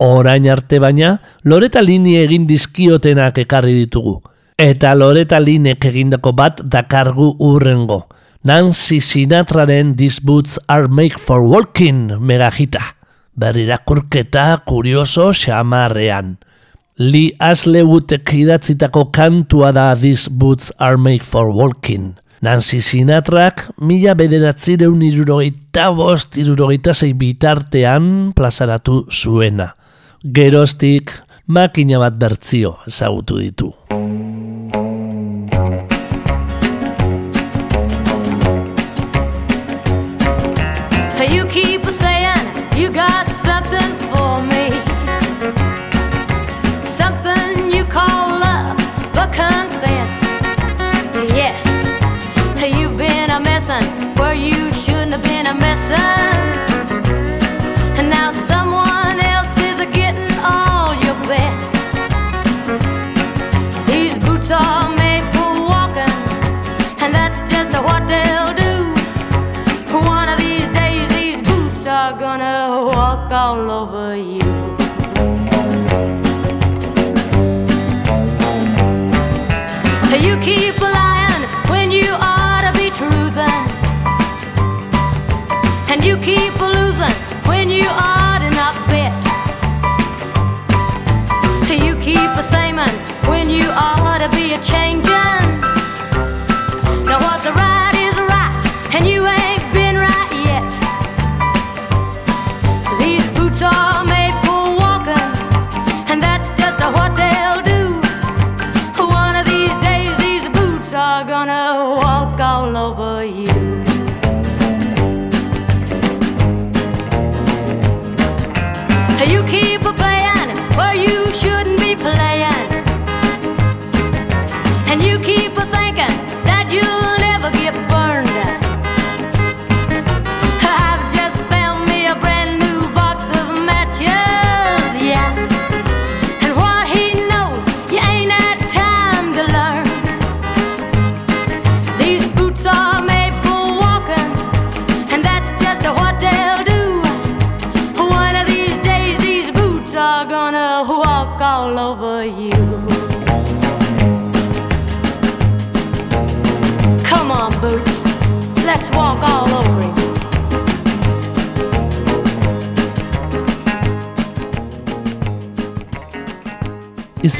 Orain 0.04 0.44
arte 0.52 0.76
baina, 0.84 1.14
Loreta 1.48 1.80
Lini 1.80 2.18
egin 2.20 2.44
dizkiotenak 2.46 3.40
ekarri 3.40 3.72
ditugu. 3.78 4.18
Eta 4.60 4.92
Loreta 4.94 5.40
Linek 5.40 5.86
egindako 5.88 6.34
bat 6.36 6.60
dakargu 6.60 7.30
urrengo. 7.40 8.02
Nancy 8.44 9.00
Sinatraren 9.00 9.96
These 9.96 10.20
Boots 10.20 10.60
Are 10.68 10.92
Make 10.92 11.16
For 11.16 11.40
Walking 11.40 12.18
megajita. 12.20 12.84
Berrirakurketa 13.32 14.60
kurioso 14.68 15.32
xamarrean. 15.32 16.36
Lee 16.98 17.30
Aslewutek 17.38 18.32
idatzitako 18.34 19.04
kantua 19.14 19.70
da 19.72 19.94
These 19.94 20.30
Boots 20.34 20.72
Are 20.78 20.96
Made 20.96 21.22
For 21.22 21.46
Walking. 21.46 22.16
Nancy 22.42 22.80
Sinatrak 22.82 23.68
mila 23.78 24.16
bederatzireun 24.18 25.04
irurogeita 25.06 25.92
bost 25.94 26.34
irurogeita 26.42 26.90
zei 26.94 27.12
bitartean 27.14 28.32
plazaratu 28.34 29.04
zuena. 29.14 29.76
Geroztik 30.24 31.14
makina 31.46 32.02
bat 32.02 32.18
bertzio 32.18 32.80
ezagutu 32.90 33.38
ditu. 33.44 33.70
All 73.32 73.70
over 73.70 74.16
you. 74.16 74.57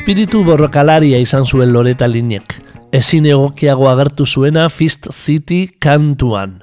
Espiritu 0.09 0.39
borrokalaria 0.41 1.19
izan 1.21 1.45
zuen 1.45 1.69
Loreta 1.69 2.07
Linek. 2.09 2.55
Ezin 2.97 3.27
egokiago 3.29 3.91
agertu 3.91 4.25
zuena 4.25 4.63
Fist 4.73 5.11
City 5.13 5.67
kantuan. 5.85 6.63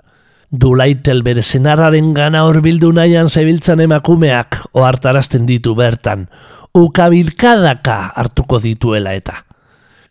Dulaitel 0.49 1.21
bere 1.21 1.43
senarraren 1.45 2.07
gana 2.17 2.41
horbildu 2.47 2.89
nahian 2.97 3.29
zebiltzan 3.29 3.83
emakumeak 3.85 4.57
ohartarazten 4.73 5.45
ditu 5.45 5.75
bertan. 5.77 6.23
Ukabilkadaka 6.73 7.99
hartuko 8.17 8.57
dituela 8.63 9.13
eta. 9.13 9.43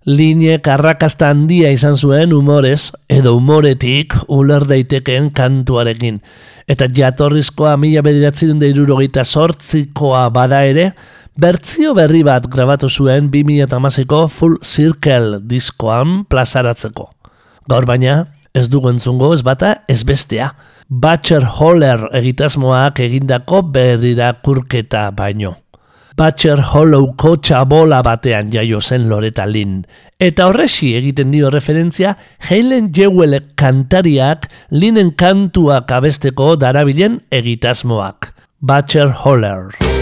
Linek 0.06 0.70
arrakasta 0.70 1.32
handia 1.34 1.74
izan 1.74 1.98
zuen 1.98 2.36
humorez 2.36 2.92
edo 3.10 3.34
humoretik 3.34 4.14
uler 4.28 4.62
daitekeen 4.70 5.32
kantuarekin. 5.34 6.22
Eta 6.70 6.86
jatorrizkoa 6.86 7.74
mila 7.82 8.06
bederatzen 8.06 8.62
da 8.62 8.70
irurogeita 8.70 9.26
sortzikoa 9.26 10.28
bada 10.30 10.62
ere, 10.70 10.92
bertzio 11.36 11.94
berri 11.94 12.22
bat 12.26 12.46
grabatu 12.50 12.88
zuen 12.88 13.30
2008ko 13.32 14.26
Full 14.28 14.60
Circle 14.62 15.40
diskoan 15.42 16.22
plazaratzeko. 16.30 17.08
Gaur 17.68 17.86
baina, 17.88 18.24
ez 18.54 18.68
dugu 18.70 18.92
entzungo 18.92 19.32
ez 19.34 19.42
bata 19.42 19.82
ez 19.88 20.02
bestea. 20.04 20.52
Butcher 20.88 21.44
Holler 21.58 22.08
egitasmoak 22.12 23.00
egindako 23.00 23.62
berrirakurketa 23.74 25.08
baino. 25.16 25.56
Butcher 26.14 26.60
Hollowko 26.70 27.32
txabola 27.42 27.98
batean 28.06 28.52
jaio 28.52 28.78
zen 28.80 29.08
Loreta 29.10 29.48
Lynn. 29.50 29.80
Eta 30.22 30.46
horresi 30.46 30.92
egiten 30.94 31.32
dio 31.34 31.50
referentzia 31.50 32.14
Helen 32.38 32.92
Jewell 32.94 33.40
kantariak 33.58 34.46
Lynnen 34.70 35.10
kantuak 35.18 35.90
abesteko 35.90 36.54
darabilen 36.54 37.18
egitasmoak. 37.34 38.30
Butcher 38.60 39.10
Holler. 39.24 39.93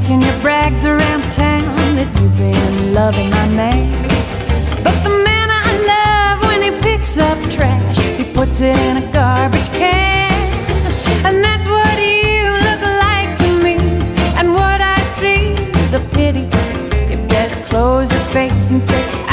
Making 0.00 0.22
your 0.22 0.40
brags 0.40 0.84
around 0.84 1.22
town 1.30 1.94
that 1.94 2.08
you've 2.18 2.36
been 2.36 2.92
loving 2.92 3.30
my 3.30 3.48
man. 3.50 3.92
But 4.82 4.96
the 5.04 5.14
man 5.28 5.48
I 5.64 5.68
love, 5.92 6.36
when 6.48 6.60
he 6.66 6.70
picks 6.82 7.16
up 7.16 7.38
trash, 7.48 7.98
he 8.18 8.24
puts 8.24 8.60
it 8.60 8.76
in 8.76 8.96
a 8.96 9.12
garbage 9.12 9.68
can. 9.68 10.32
And 11.24 11.36
that's 11.46 11.66
what 11.68 11.96
you 11.96 12.42
look 12.66 12.82
like 13.06 13.30
to 13.42 13.48
me. 13.62 13.76
And 14.38 14.52
what 14.52 14.80
I 14.80 14.98
see 15.18 15.52
is 15.84 15.94
a 15.94 16.00
pity. 16.16 16.46
You 17.10 17.18
better 17.28 17.54
close 17.68 18.10
your 18.10 18.26
face 18.38 18.72
and 18.72 18.82
stay 18.82 19.23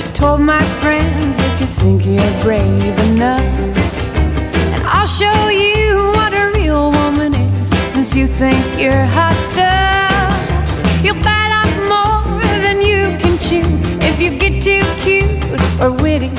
you 0.00 0.06
told 0.12 0.40
my 0.40 0.62
friends 0.80 1.38
if 1.40 1.60
you 1.60 1.66
think 1.66 2.04
you're 2.06 2.42
brave 2.42 2.98
enough. 3.10 3.40
And 4.74 4.82
I'll 4.86 5.06
show 5.06 5.48
you 5.48 6.12
what 6.14 6.32
a 6.34 6.52
real 6.54 6.90
woman 6.92 7.34
is 7.34 7.70
since 7.92 8.14
you 8.14 8.28
think 8.28 8.78
you're 8.78 9.06
hot 9.16 9.34
stuff. 9.50 11.04
You'll 11.04 11.22
bite 11.22 11.52
off 11.60 11.74
more 11.94 12.42
than 12.62 12.80
you 12.80 13.16
can 13.18 13.38
chew 13.38 13.66
if 14.04 14.20
you 14.20 14.38
get 14.38 14.62
too 14.62 14.84
cute 15.02 15.42
or 15.82 15.90
witty. 15.90 16.30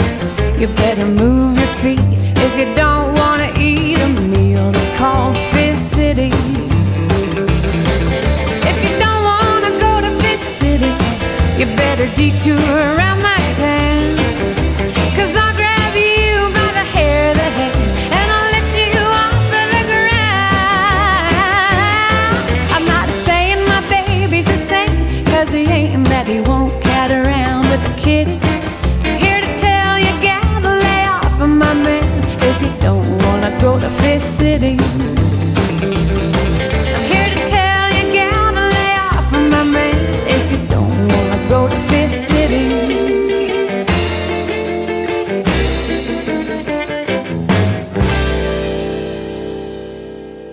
You 0.60 0.68
better 0.76 1.06
move 1.06 1.58
your 1.58 1.74
feet 1.84 2.00
if 2.46 2.52
you 2.60 2.74
don't 2.76 3.14
want 3.16 3.42
to 3.42 3.60
eat 3.60 3.98
a 3.98 4.08
meal 4.30 4.72
that's 4.72 4.98
called 4.98 5.36
Fist 5.52 5.92
City. 5.92 6.32
If 8.72 8.78
you 8.86 8.94
don't 9.04 9.24
wanna 9.32 9.72
go 9.80 10.02
to 10.02 10.12
Fist 10.22 10.60
City, 10.60 10.94
you 11.60 11.66
better 11.76 12.08
detour 12.16 12.56
around 12.96 13.19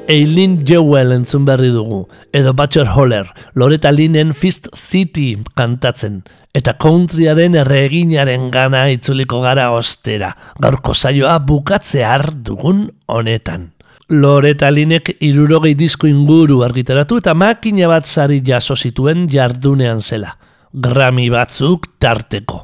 Eileen 0.09 0.61
Jewell 0.65 1.11
entzun 1.11 1.45
berri 1.45 1.73
dugu, 1.75 2.05
edo 2.33 2.53
Butcher 2.55 2.87
Holler, 2.95 3.27
Loreta 3.55 3.91
Linen 3.91 4.35
Fist 4.35 4.69
City 4.73 5.37
kantatzen, 5.59 6.21
eta 6.55 6.77
countryaren 6.79 7.57
erreginaren 7.59 8.53
gana 8.55 8.85
itzuliko 8.95 9.41
gara 9.43 9.73
ostera, 9.75 10.31
gaurko 10.63 10.95
saioa 10.95 11.41
bukatzear 11.43 12.31
dugun 12.47 12.85
honetan. 13.11 13.73
Loreta 14.09 14.71
Linek 14.71 15.17
irurogei 15.27 15.75
disko 15.75 16.07
inguru 16.07 16.61
argitaratu 16.63 17.19
eta 17.19 17.35
makina 17.35 17.89
bat 17.91 18.07
zari 18.07 18.39
jaso 18.47 18.77
zituen 18.77 19.27
jardunean 19.27 19.99
zela. 19.99 20.37
Grammy 20.71 21.27
batzuk 21.35 21.89
tarteko. 21.99 22.63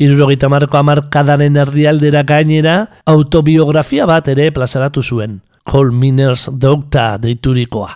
Irurogeita 0.00 0.48
marko 0.48 0.78
amarkadaren 0.78 1.60
erdialdera 1.60 2.22
gainera, 2.22 2.78
autobiografia 3.04 4.06
bat 4.06 4.32
ere 4.32 4.48
plazaratu 4.56 5.02
zuen. 5.02 5.42
Col 5.68 5.90
Miners 5.92 6.48
Docta 6.56 7.18
deiturikoa. 7.20 7.90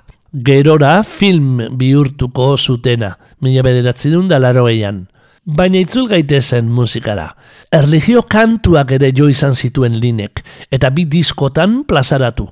Gerora 0.45 1.03
film 1.03 1.63
bihurtuko 1.79 2.51
zutena, 2.59 3.15
mila 3.41 3.63
bederatzi 3.65 4.11
dun 4.13 4.29
da 4.29 4.37
laroeian. 4.41 5.07
Baina 5.45 5.81
itzul 5.81 6.05
gaitezen 6.11 6.69
musikara. 6.69 7.31
Erligio 7.73 8.23
kantuak 8.29 8.93
ere 8.99 9.09
jo 9.17 9.31
izan 9.33 9.57
zituen 9.57 9.97
linek, 10.01 10.45
eta 10.71 10.91
bi 10.93 11.07
diskotan 11.09 11.81
plazaratu. 11.89 12.47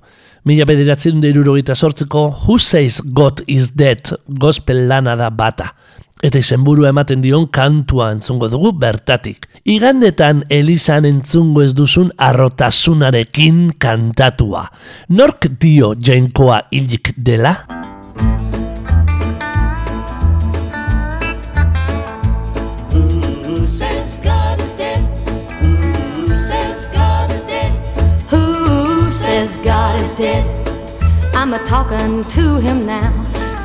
Mila 0.48 0.64
bederatzi 0.64 1.12
dun 1.12 1.60
da 1.60 1.74
sortzeko 1.74 2.26
Who 2.46 2.58
Says 2.58 3.02
God 3.04 3.44
Is 3.46 3.76
Dead 3.76 4.00
gospel 4.26 4.88
lana 4.88 5.16
da 5.16 5.28
bata 5.28 5.74
eta 6.22 6.40
izenburu 6.40 6.84
ematen 6.88 7.22
dion 7.24 7.46
kantua 7.48 8.10
entzungo 8.14 8.48
dugu 8.52 8.72
bertatik. 8.76 9.46
Igandetan 9.64 10.44
Elizan 10.48 11.08
entzungo 11.08 11.64
ez 11.64 11.72
duzun 11.74 12.12
arrotasunarekin 12.16 13.76
kantatua. 13.78 14.68
Nork 15.08 15.48
dio 15.60 15.94
jainkoa 15.94 16.64
hilik 16.70 17.14
dela? 17.16 17.56
I'm 31.32 31.54
a 31.54 31.64
talking 31.64 32.22
to 32.36 32.56
him 32.58 32.84
now. 32.86 33.10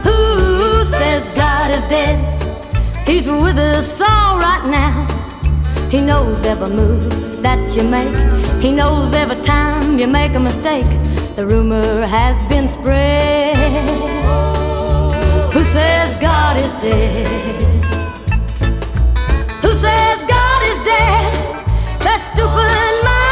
Who 0.03 0.86
says 0.86 1.24
God 1.36 1.72
is 1.72 1.84
dead? 1.88 2.35
He's 3.06 3.28
with 3.28 3.58
us 3.60 4.01
all 4.01 4.39
right 4.39 4.66
now. 4.68 5.08
He 5.89 6.01
knows 6.01 6.43
every 6.43 6.70
move 6.70 7.41
that 7.43 7.76
you 7.76 7.84
make. 7.84 8.16
He 8.62 8.72
knows 8.72 9.14
every 9.14 9.41
time 9.43 9.99
you 9.99 10.08
make 10.08 10.34
a 10.34 10.39
mistake. 10.39 10.88
The 11.36 11.45
rumor 11.45 12.06
has 12.08 12.36
been 12.49 12.68
spread. 12.68 13.56
Who 15.53 15.64
says 15.66 16.20
God 16.20 16.58
is 16.58 16.74
dead? 16.82 17.28
Who 19.64 19.72
says 19.76 20.18
God 20.38 20.62
is 20.72 20.80
dead? 20.93 21.34
That 22.06 22.20
stupid 22.34 23.03
mighty 23.06 23.25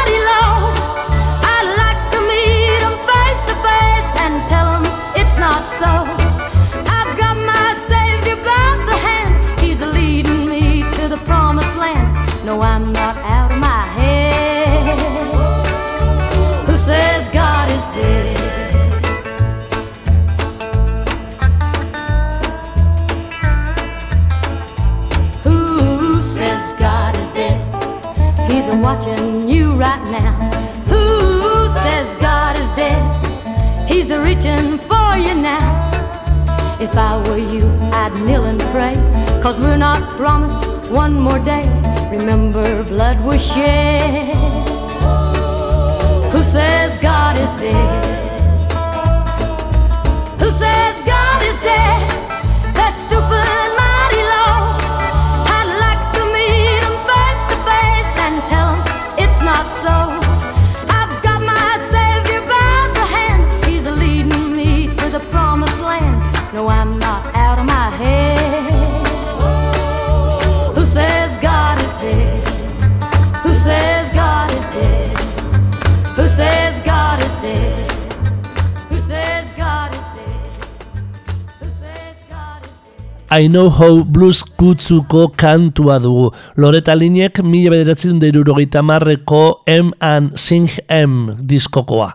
He's 34.14 34.22
reaching 34.22 34.78
for 34.78 35.16
you 35.16 35.34
now. 35.34 35.90
If 36.80 36.94
I 36.96 37.16
were 37.28 37.36
you, 37.36 37.68
I'd 37.92 38.14
kneel 38.24 38.44
and 38.44 38.60
pray. 38.70 38.94
Cause 39.42 39.58
we're 39.58 39.76
not 39.76 40.16
promised 40.16 40.88
one 40.88 41.14
more 41.14 41.40
day. 41.40 41.66
Remember, 42.12 42.84
blood 42.84 43.18
was 43.24 43.44
shed. 43.44 44.36
Who 46.30 46.44
says 46.44 46.96
God 47.02 47.36
is 47.38 47.60
dead? 47.60 48.04
Who 50.40 50.52
says 50.52 51.00
God 51.04 51.42
is 51.42 51.58
dead? 51.64 52.13
I 83.34 83.48
know 83.48 83.68
how 83.68 84.04
blues 84.04 84.44
kutsuko 84.44 85.32
kantua 85.34 85.98
dugu. 85.98 86.28
Loreta 86.54 86.94
Linek 86.94 87.40
mila 87.42 87.72
bederatzen 87.72 88.20
deirurogeita 88.22 88.78
marreko 88.86 89.64
M 89.66 89.90
and 89.98 90.36
Sing 90.38 90.70
M 90.86 91.34
diskokoa. 91.42 92.12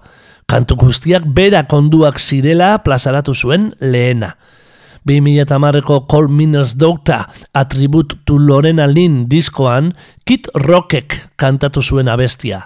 Kantu 0.48 0.78
guztiak 0.80 1.28
bera 1.36 1.66
konduak 1.68 2.22
zirela 2.24 2.78
plazaratu 2.86 3.36
zuen 3.36 3.74
lehena. 3.82 4.32
2000 5.04 5.60
marreko 5.60 6.06
Col 6.08 6.32
Miners 6.32 6.78
Docta 6.80 7.26
Attribute 7.52 8.24
to 8.24 8.40
Lorena 8.40 8.88
Lynn 8.88 9.28
diskoan 9.28 9.92
Kid 10.24 10.48
Rockek 10.56 11.20
kantatu 11.36 11.84
zuen 11.84 12.08
abestia. 12.08 12.64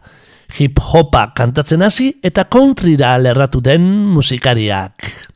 Hip 0.60 0.78
hopa 0.78 1.32
kantatzen 1.34 1.82
hasi 1.82 2.14
eta 2.22 2.46
countryra 2.46 3.18
lerratu 3.18 3.66
den 3.66 3.90
musikariak. 4.14 5.33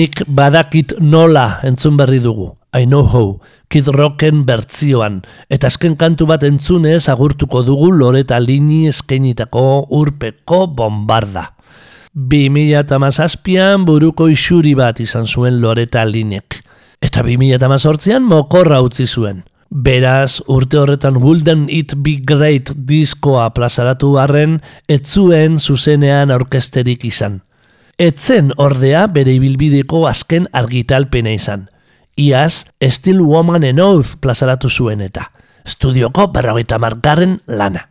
Nik 0.00 0.22
badakit 0.32 0.94
nola 1.04 1.60
entzun 1.66 1.98
berri 1.98 2.22
dugu. 2.24 2.46
I 2.72 2.86
know 2.86 3.04
how, 3.04 3.40
Kid 3.68 3.90
Rocken 3.92 4.46
bertzioan. 4.48 5.18
Eta 5.52 5.68
azken 5.68 5.96
kantu 6.00 6.24
bat 6.30 6.46
entzunez 6.46 7.02
agurtuko 7.12 7.60
dugu 7.66 7.90
Loreta 7.92 8.38
Lini 8.40 8.86
eskainitako 8.88 9.64
urpeko 9.98 10.62
bombarda. 10.78 11.42
2008an 12.16 13.84
buruko 13.84 14.30
isuri 14.32 14.72
bat 14.78 15.02
izan 15.04 15.28
zuen 15.28 15.60
Loreta 15.60 16.06
Linek. 16.08 16.62
Eta 17.02 17.20
2008an 17.26 18.24
mokorra 18.24 18.80
utzi 18.80 19.04
zuen. 19.04 19.44
Beraz, 19.68 20.40
urte 20.48 20.80
horretan 20.80 21.20
Wouldn't 21.20 21.68
It 21.68 21.98
Be 22.00 22.16
Great 22.24 22.72
diskoa 22.72 23.50
plazaratu 23.52 24.16
harren, 24.16 24.62
etzuen 24.88 25.60
zuzenean 25.60 26.32
orkesterik 26.32 27.04
izan. 27.04 27.42
Etzen 28.00 28.54
ordea 28.56 29.02
bere 29.12 29.34
ibilbideko 29.36 30.06
azken 30.08 30.46
argitalpena 30.56 31.34
izan. 31.36 31.66
Iaz, 32.16 32.64
Still 32.80 33.20
Woman 33.20 33.66
and 33.68 33.82
Oath 33.84 34.14
plazaratu 34.24 34.70
zuen 34.72 35.02
eta. 35.04 35.26
Estudioko 35.68 36.30
berrogeita 36.32 36.78
margarren 36.80 37.36
lana. 37.46 37.84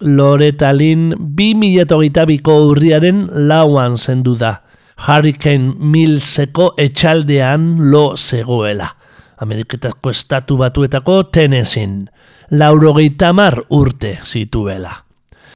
Loreta 0.00 0.74
Lynn 0.76 1.14
2008ko 1.16 2.58
urriaren 2.68 3.24
lauan 3.48 3.96
zendu 3.96 4.36
da. 4.36 4.58
Hurricane 5.06 5.72
Millseko 5.72 6.74
etxaldean 6.76 7.78
lo 7.90 8.18
zegoela. 8.18 8.92
Ameriketako 9.40 10.12
estatu 10.12 10.60
batuetako 10.60 11.22
Tennessee. 11.32 12.04
Laurogeita 12.50 13.32
mar 13.32 13.62
urte 13.70 14.18
zituela. 14.20 14.98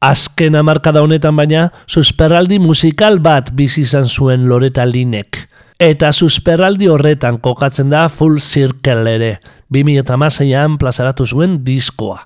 Azken 0.05 0.53
amarkada 0.59 1.01
honetan 1.01 1.37
baina, 1.39 1.71
susperraldi 1.89 2.59
musikal 2.61 3.15
bat 3.25 3.49
bizi 3.57 3.87
izan 3.87 4.05
zuen 4.05 4.43
Loreta 4.51 4.85
Linek. 4.85 5.39
Eta 5.81 6.11
susperraldi 6.13 6.91
horretan 6.93 7.39
kokatzen 7.41 7.89
da 7.89 8.03
Full 8.13 8.37
Circle 8.45 9.15
ere, 9.15 9.31
2008an 9.73 10.77
plazaratu 10.83 11.25
zuen 11.25 11.57
diskoa. 11.65 12.19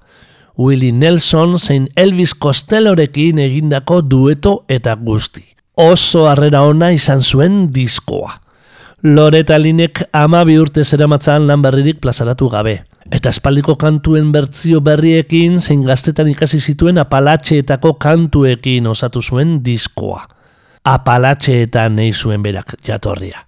Willie 0.59 0.91
Nelson 0.91 1.55
zein 1.59 1.87
Elvis 1.95 2.35
Costellorekin 2.35 3.39
egindako 3.47 4.01
dueto 4.03 4.57
eta 4.67 4.97
guzti. 4.99 5.45
Oso 5.79 6.27
harrera 6.27 6.65
ona 6.67 6.91
izan 6.91 7.23
zuen 7.23 7.69
diskoa. 7.71 8.41
Loreta 9.07 9.55
Linek 9.55 10.03
ama 10.11 10.43
bi 10.43 10.59
urte 10.59 10.83
zeramatzan 10.83 11.47
lan 11.47 11.63
berririk 11.63 12.03
plazaratu 12.03 12.51
gabe. 12.51 12.81
Eta 13.09 13.31
espaldiko 13.33 13.79
kantuen 13.81 14.33
bertzio 14.35 14.83
berriekin 14.85 15.57
zein 15.59 15.81
gaztetan 15.89 16.29
ikasi 16.29 16.61
zituen 16.61 16.99
apalatxeetako 17.01 17.95
kantuekin 18.03 18.87
osatu 18.87 19.23
zuen 19.23 19.59
diskoa. 19.65 20.27
Apalatxeetan 20.85 21.97
nahi 21.97 22.13
zuen 22.13 22.43
berak 22.45 22.77
jatorria. 22.85 23.45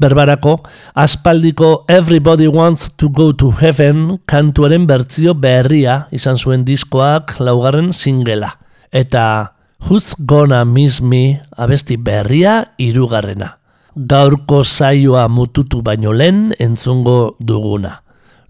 Berbarako, 0.00 0.58
aspaldiko 0.94 1.84
Everybody 1.88 2.48
Wants 2.48 2.90
to 2.96 3.08
Go 3.08 3.32
to 3.32 3.52
Heaven 3.60 4.18
kantuaren 4.26 4.86
bertzio 4.86 5.34
berria 5.34 6.08
izan 6.12 6.36
zuen 6.36 6.66
diskoak 6.68 7.38
laugarren 7.40 7.92
singela. 7.92 8.58
Eta 8.92 9.54
Who's 9.88 10.14
Gonna 10.18 10.64
Miss 10.64 11.00
Me 11.00 11.40
abesti 11.56 11.96
berria 11.96 12.74
irugarrena. 12.78 13.56
Gaurko 13.96 14.62
zaioa 14.64 15.28
mututu 15.28 15.82
baino 15.82 16.12
lehen 16.12 16.52
entzungo 16.58 17.36
duguna. 17.40 18.01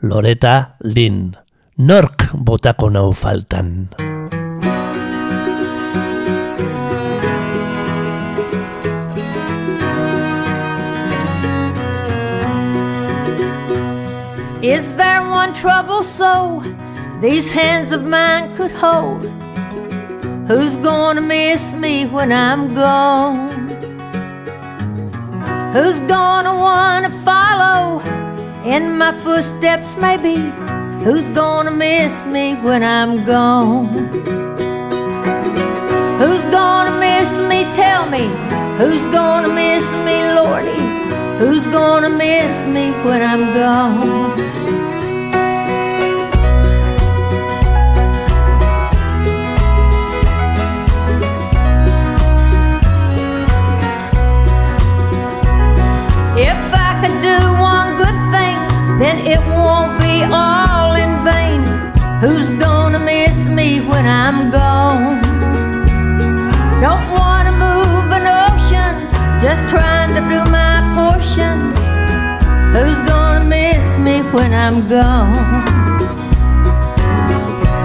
Loreta 0.03 0.73
Lin. 0.81 1.37
Nork 1.79 2.27
botako 2.35 2.91
nau 2.91 3.13
faltan. 3.13 3.87
Is 14.61 14.93
there 14.97 15.23
one 15.23 15.55
trouble 15.55 16.03
so 16.03 16.63
these 17.21 17.49
hands 17.53 17.93
of 17.93 18.05
mine 18.05 18.57
could 18.57 18.73
hold? 18.73 19.23
Who's 20.49 20.75
gonna 20.83 21.21
miss 21.21 21.63
me 21.75 22.07
when 22.07 22.33
I'm 22.33 22.75
gone? 22.75 23.69
Who's 25.73 26.01
gonna 26.11 26.55
wanna 26.55 27.11
follow 27.25 28.03
in 28.65 28.97
my 28.97 29.13
footsteps, 29.21 29.97
maybe? 29.97 30.37
Who's 31.03 31.29
gonna 31.31 31.71
miss 31.71 32.25
me 32.27 32.55
when 32.57 32.83
I'm 32.85 33.25
gone? 33.25 33.89
Who's 36.19 36.43
gonna 36.51 36.99
miss 37.01 37.31
me? 37.49 37.65
Tell 37.75 38.09
me. 38.09 38.29
Who's 38.79 39.05
gonna 39.07 39.49
miss 39.49 39.85
me, 40.07 40.17
Lordy? 40.35 40.83
Who's 41.39 41.67
gonna 41.67 42.11
miss 42.11 42.67
me 42.67 42.91
when 43.05 43.23
I'm 43.23 43.53
gone? 43.53 44.62
Who's 62.23 62.51
gonna 62.53 63.01
miss 63.01 63.37
me 63.49 63.81
when 63.81 64.07
I'm 64.07 64.53
gone? 64.53 65.21
Don't 66.81 67.11
wanna 67.11 67.51
move 67.51 68.07
an 68.19 68.27
ocean, 68.47 68.95
just 69.41 69.61
trying 69.69 70.15
to 70.15 70.21
do 70.31 70.39
my 70.49 70.79
portion. 70.95 71.59
Who's 72.71 73.01
gonna 73.11 73.45
miss 73.45 73.85
me 73.99 74.23
when 74.31 74.55
I'm 74.55 74.87
gone? 74.87 75.35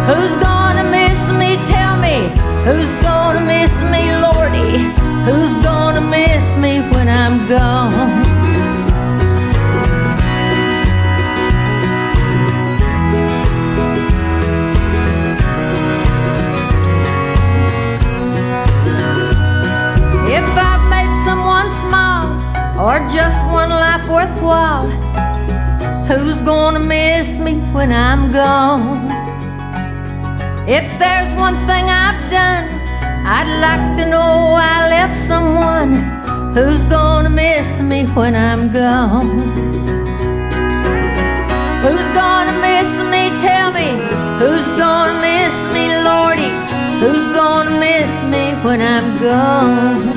Who's 0.06 0.36
gonna 0.36 0.84
miss 0.84 1.20
me? 1.40 1.58
Tell 1.66 1.98
me. 1.98 2.30
Who's 2.64 2.94
gonna 3.02 3.42
miss 3.42 3.74
me, 3.90 4.04
Lordy? 4.22 4.94
Who's 5.26 5.56
gonna 5.66 6.02
miss 6.02 6.46
me 6.62 6.82
when 6.92 7.10
I'm 7.10 7.48
gone? 7.50 8.27
Or 22.98 23.10
just 23.10 23.38
one 23.54 23.70
life 23.70 24.08
worthwhile, 24.10 24.90
who's 26.08 26.42
gonna 26.42 26.80
miss 26.80 27.38
me 27.38 27.54
when 27.76 27.92
I'm 27.92 28.32
gone? 28.32 28.98
If 30.68 30.86
there's 30.98 31.32
one 31.36 31.58
thing 31.68 31.86
I've 32.06 32.22
done, 32.32 32.66
I'd 33.38 33.52
like 33.66 33.98
to 34.00 34.06
know 34.10 34.56
I 34.58 34.90
left 34.90 35.16
someone 35.28 35.92
who's 36.56 36.84
gonna 36.86 37.30
miss 37.30 37.80
me 37.82 38.06
when 38.18 38.36
I'm 38.36 38.72
gone. 38.72 39.30
Who's 41.84 42.08
gonna 42.22 42.56
miss 42.68 42.92
me? 43.14 43.24
Tell 43.48 43.72
me. 43.80 43.90
Who's 44.42 44.68
gonna 44.84 45.18
miss 45.30 45.56
me, 45.76 45.86
Lordy? 46.08 46.52
Who's 47.02 47.26
gonna 47.40 47.80
miss 47.80 48.12
me 48.34 48.44
when 48.66 48.82
I'm 48.82 49.20
gone? 49.22 50.17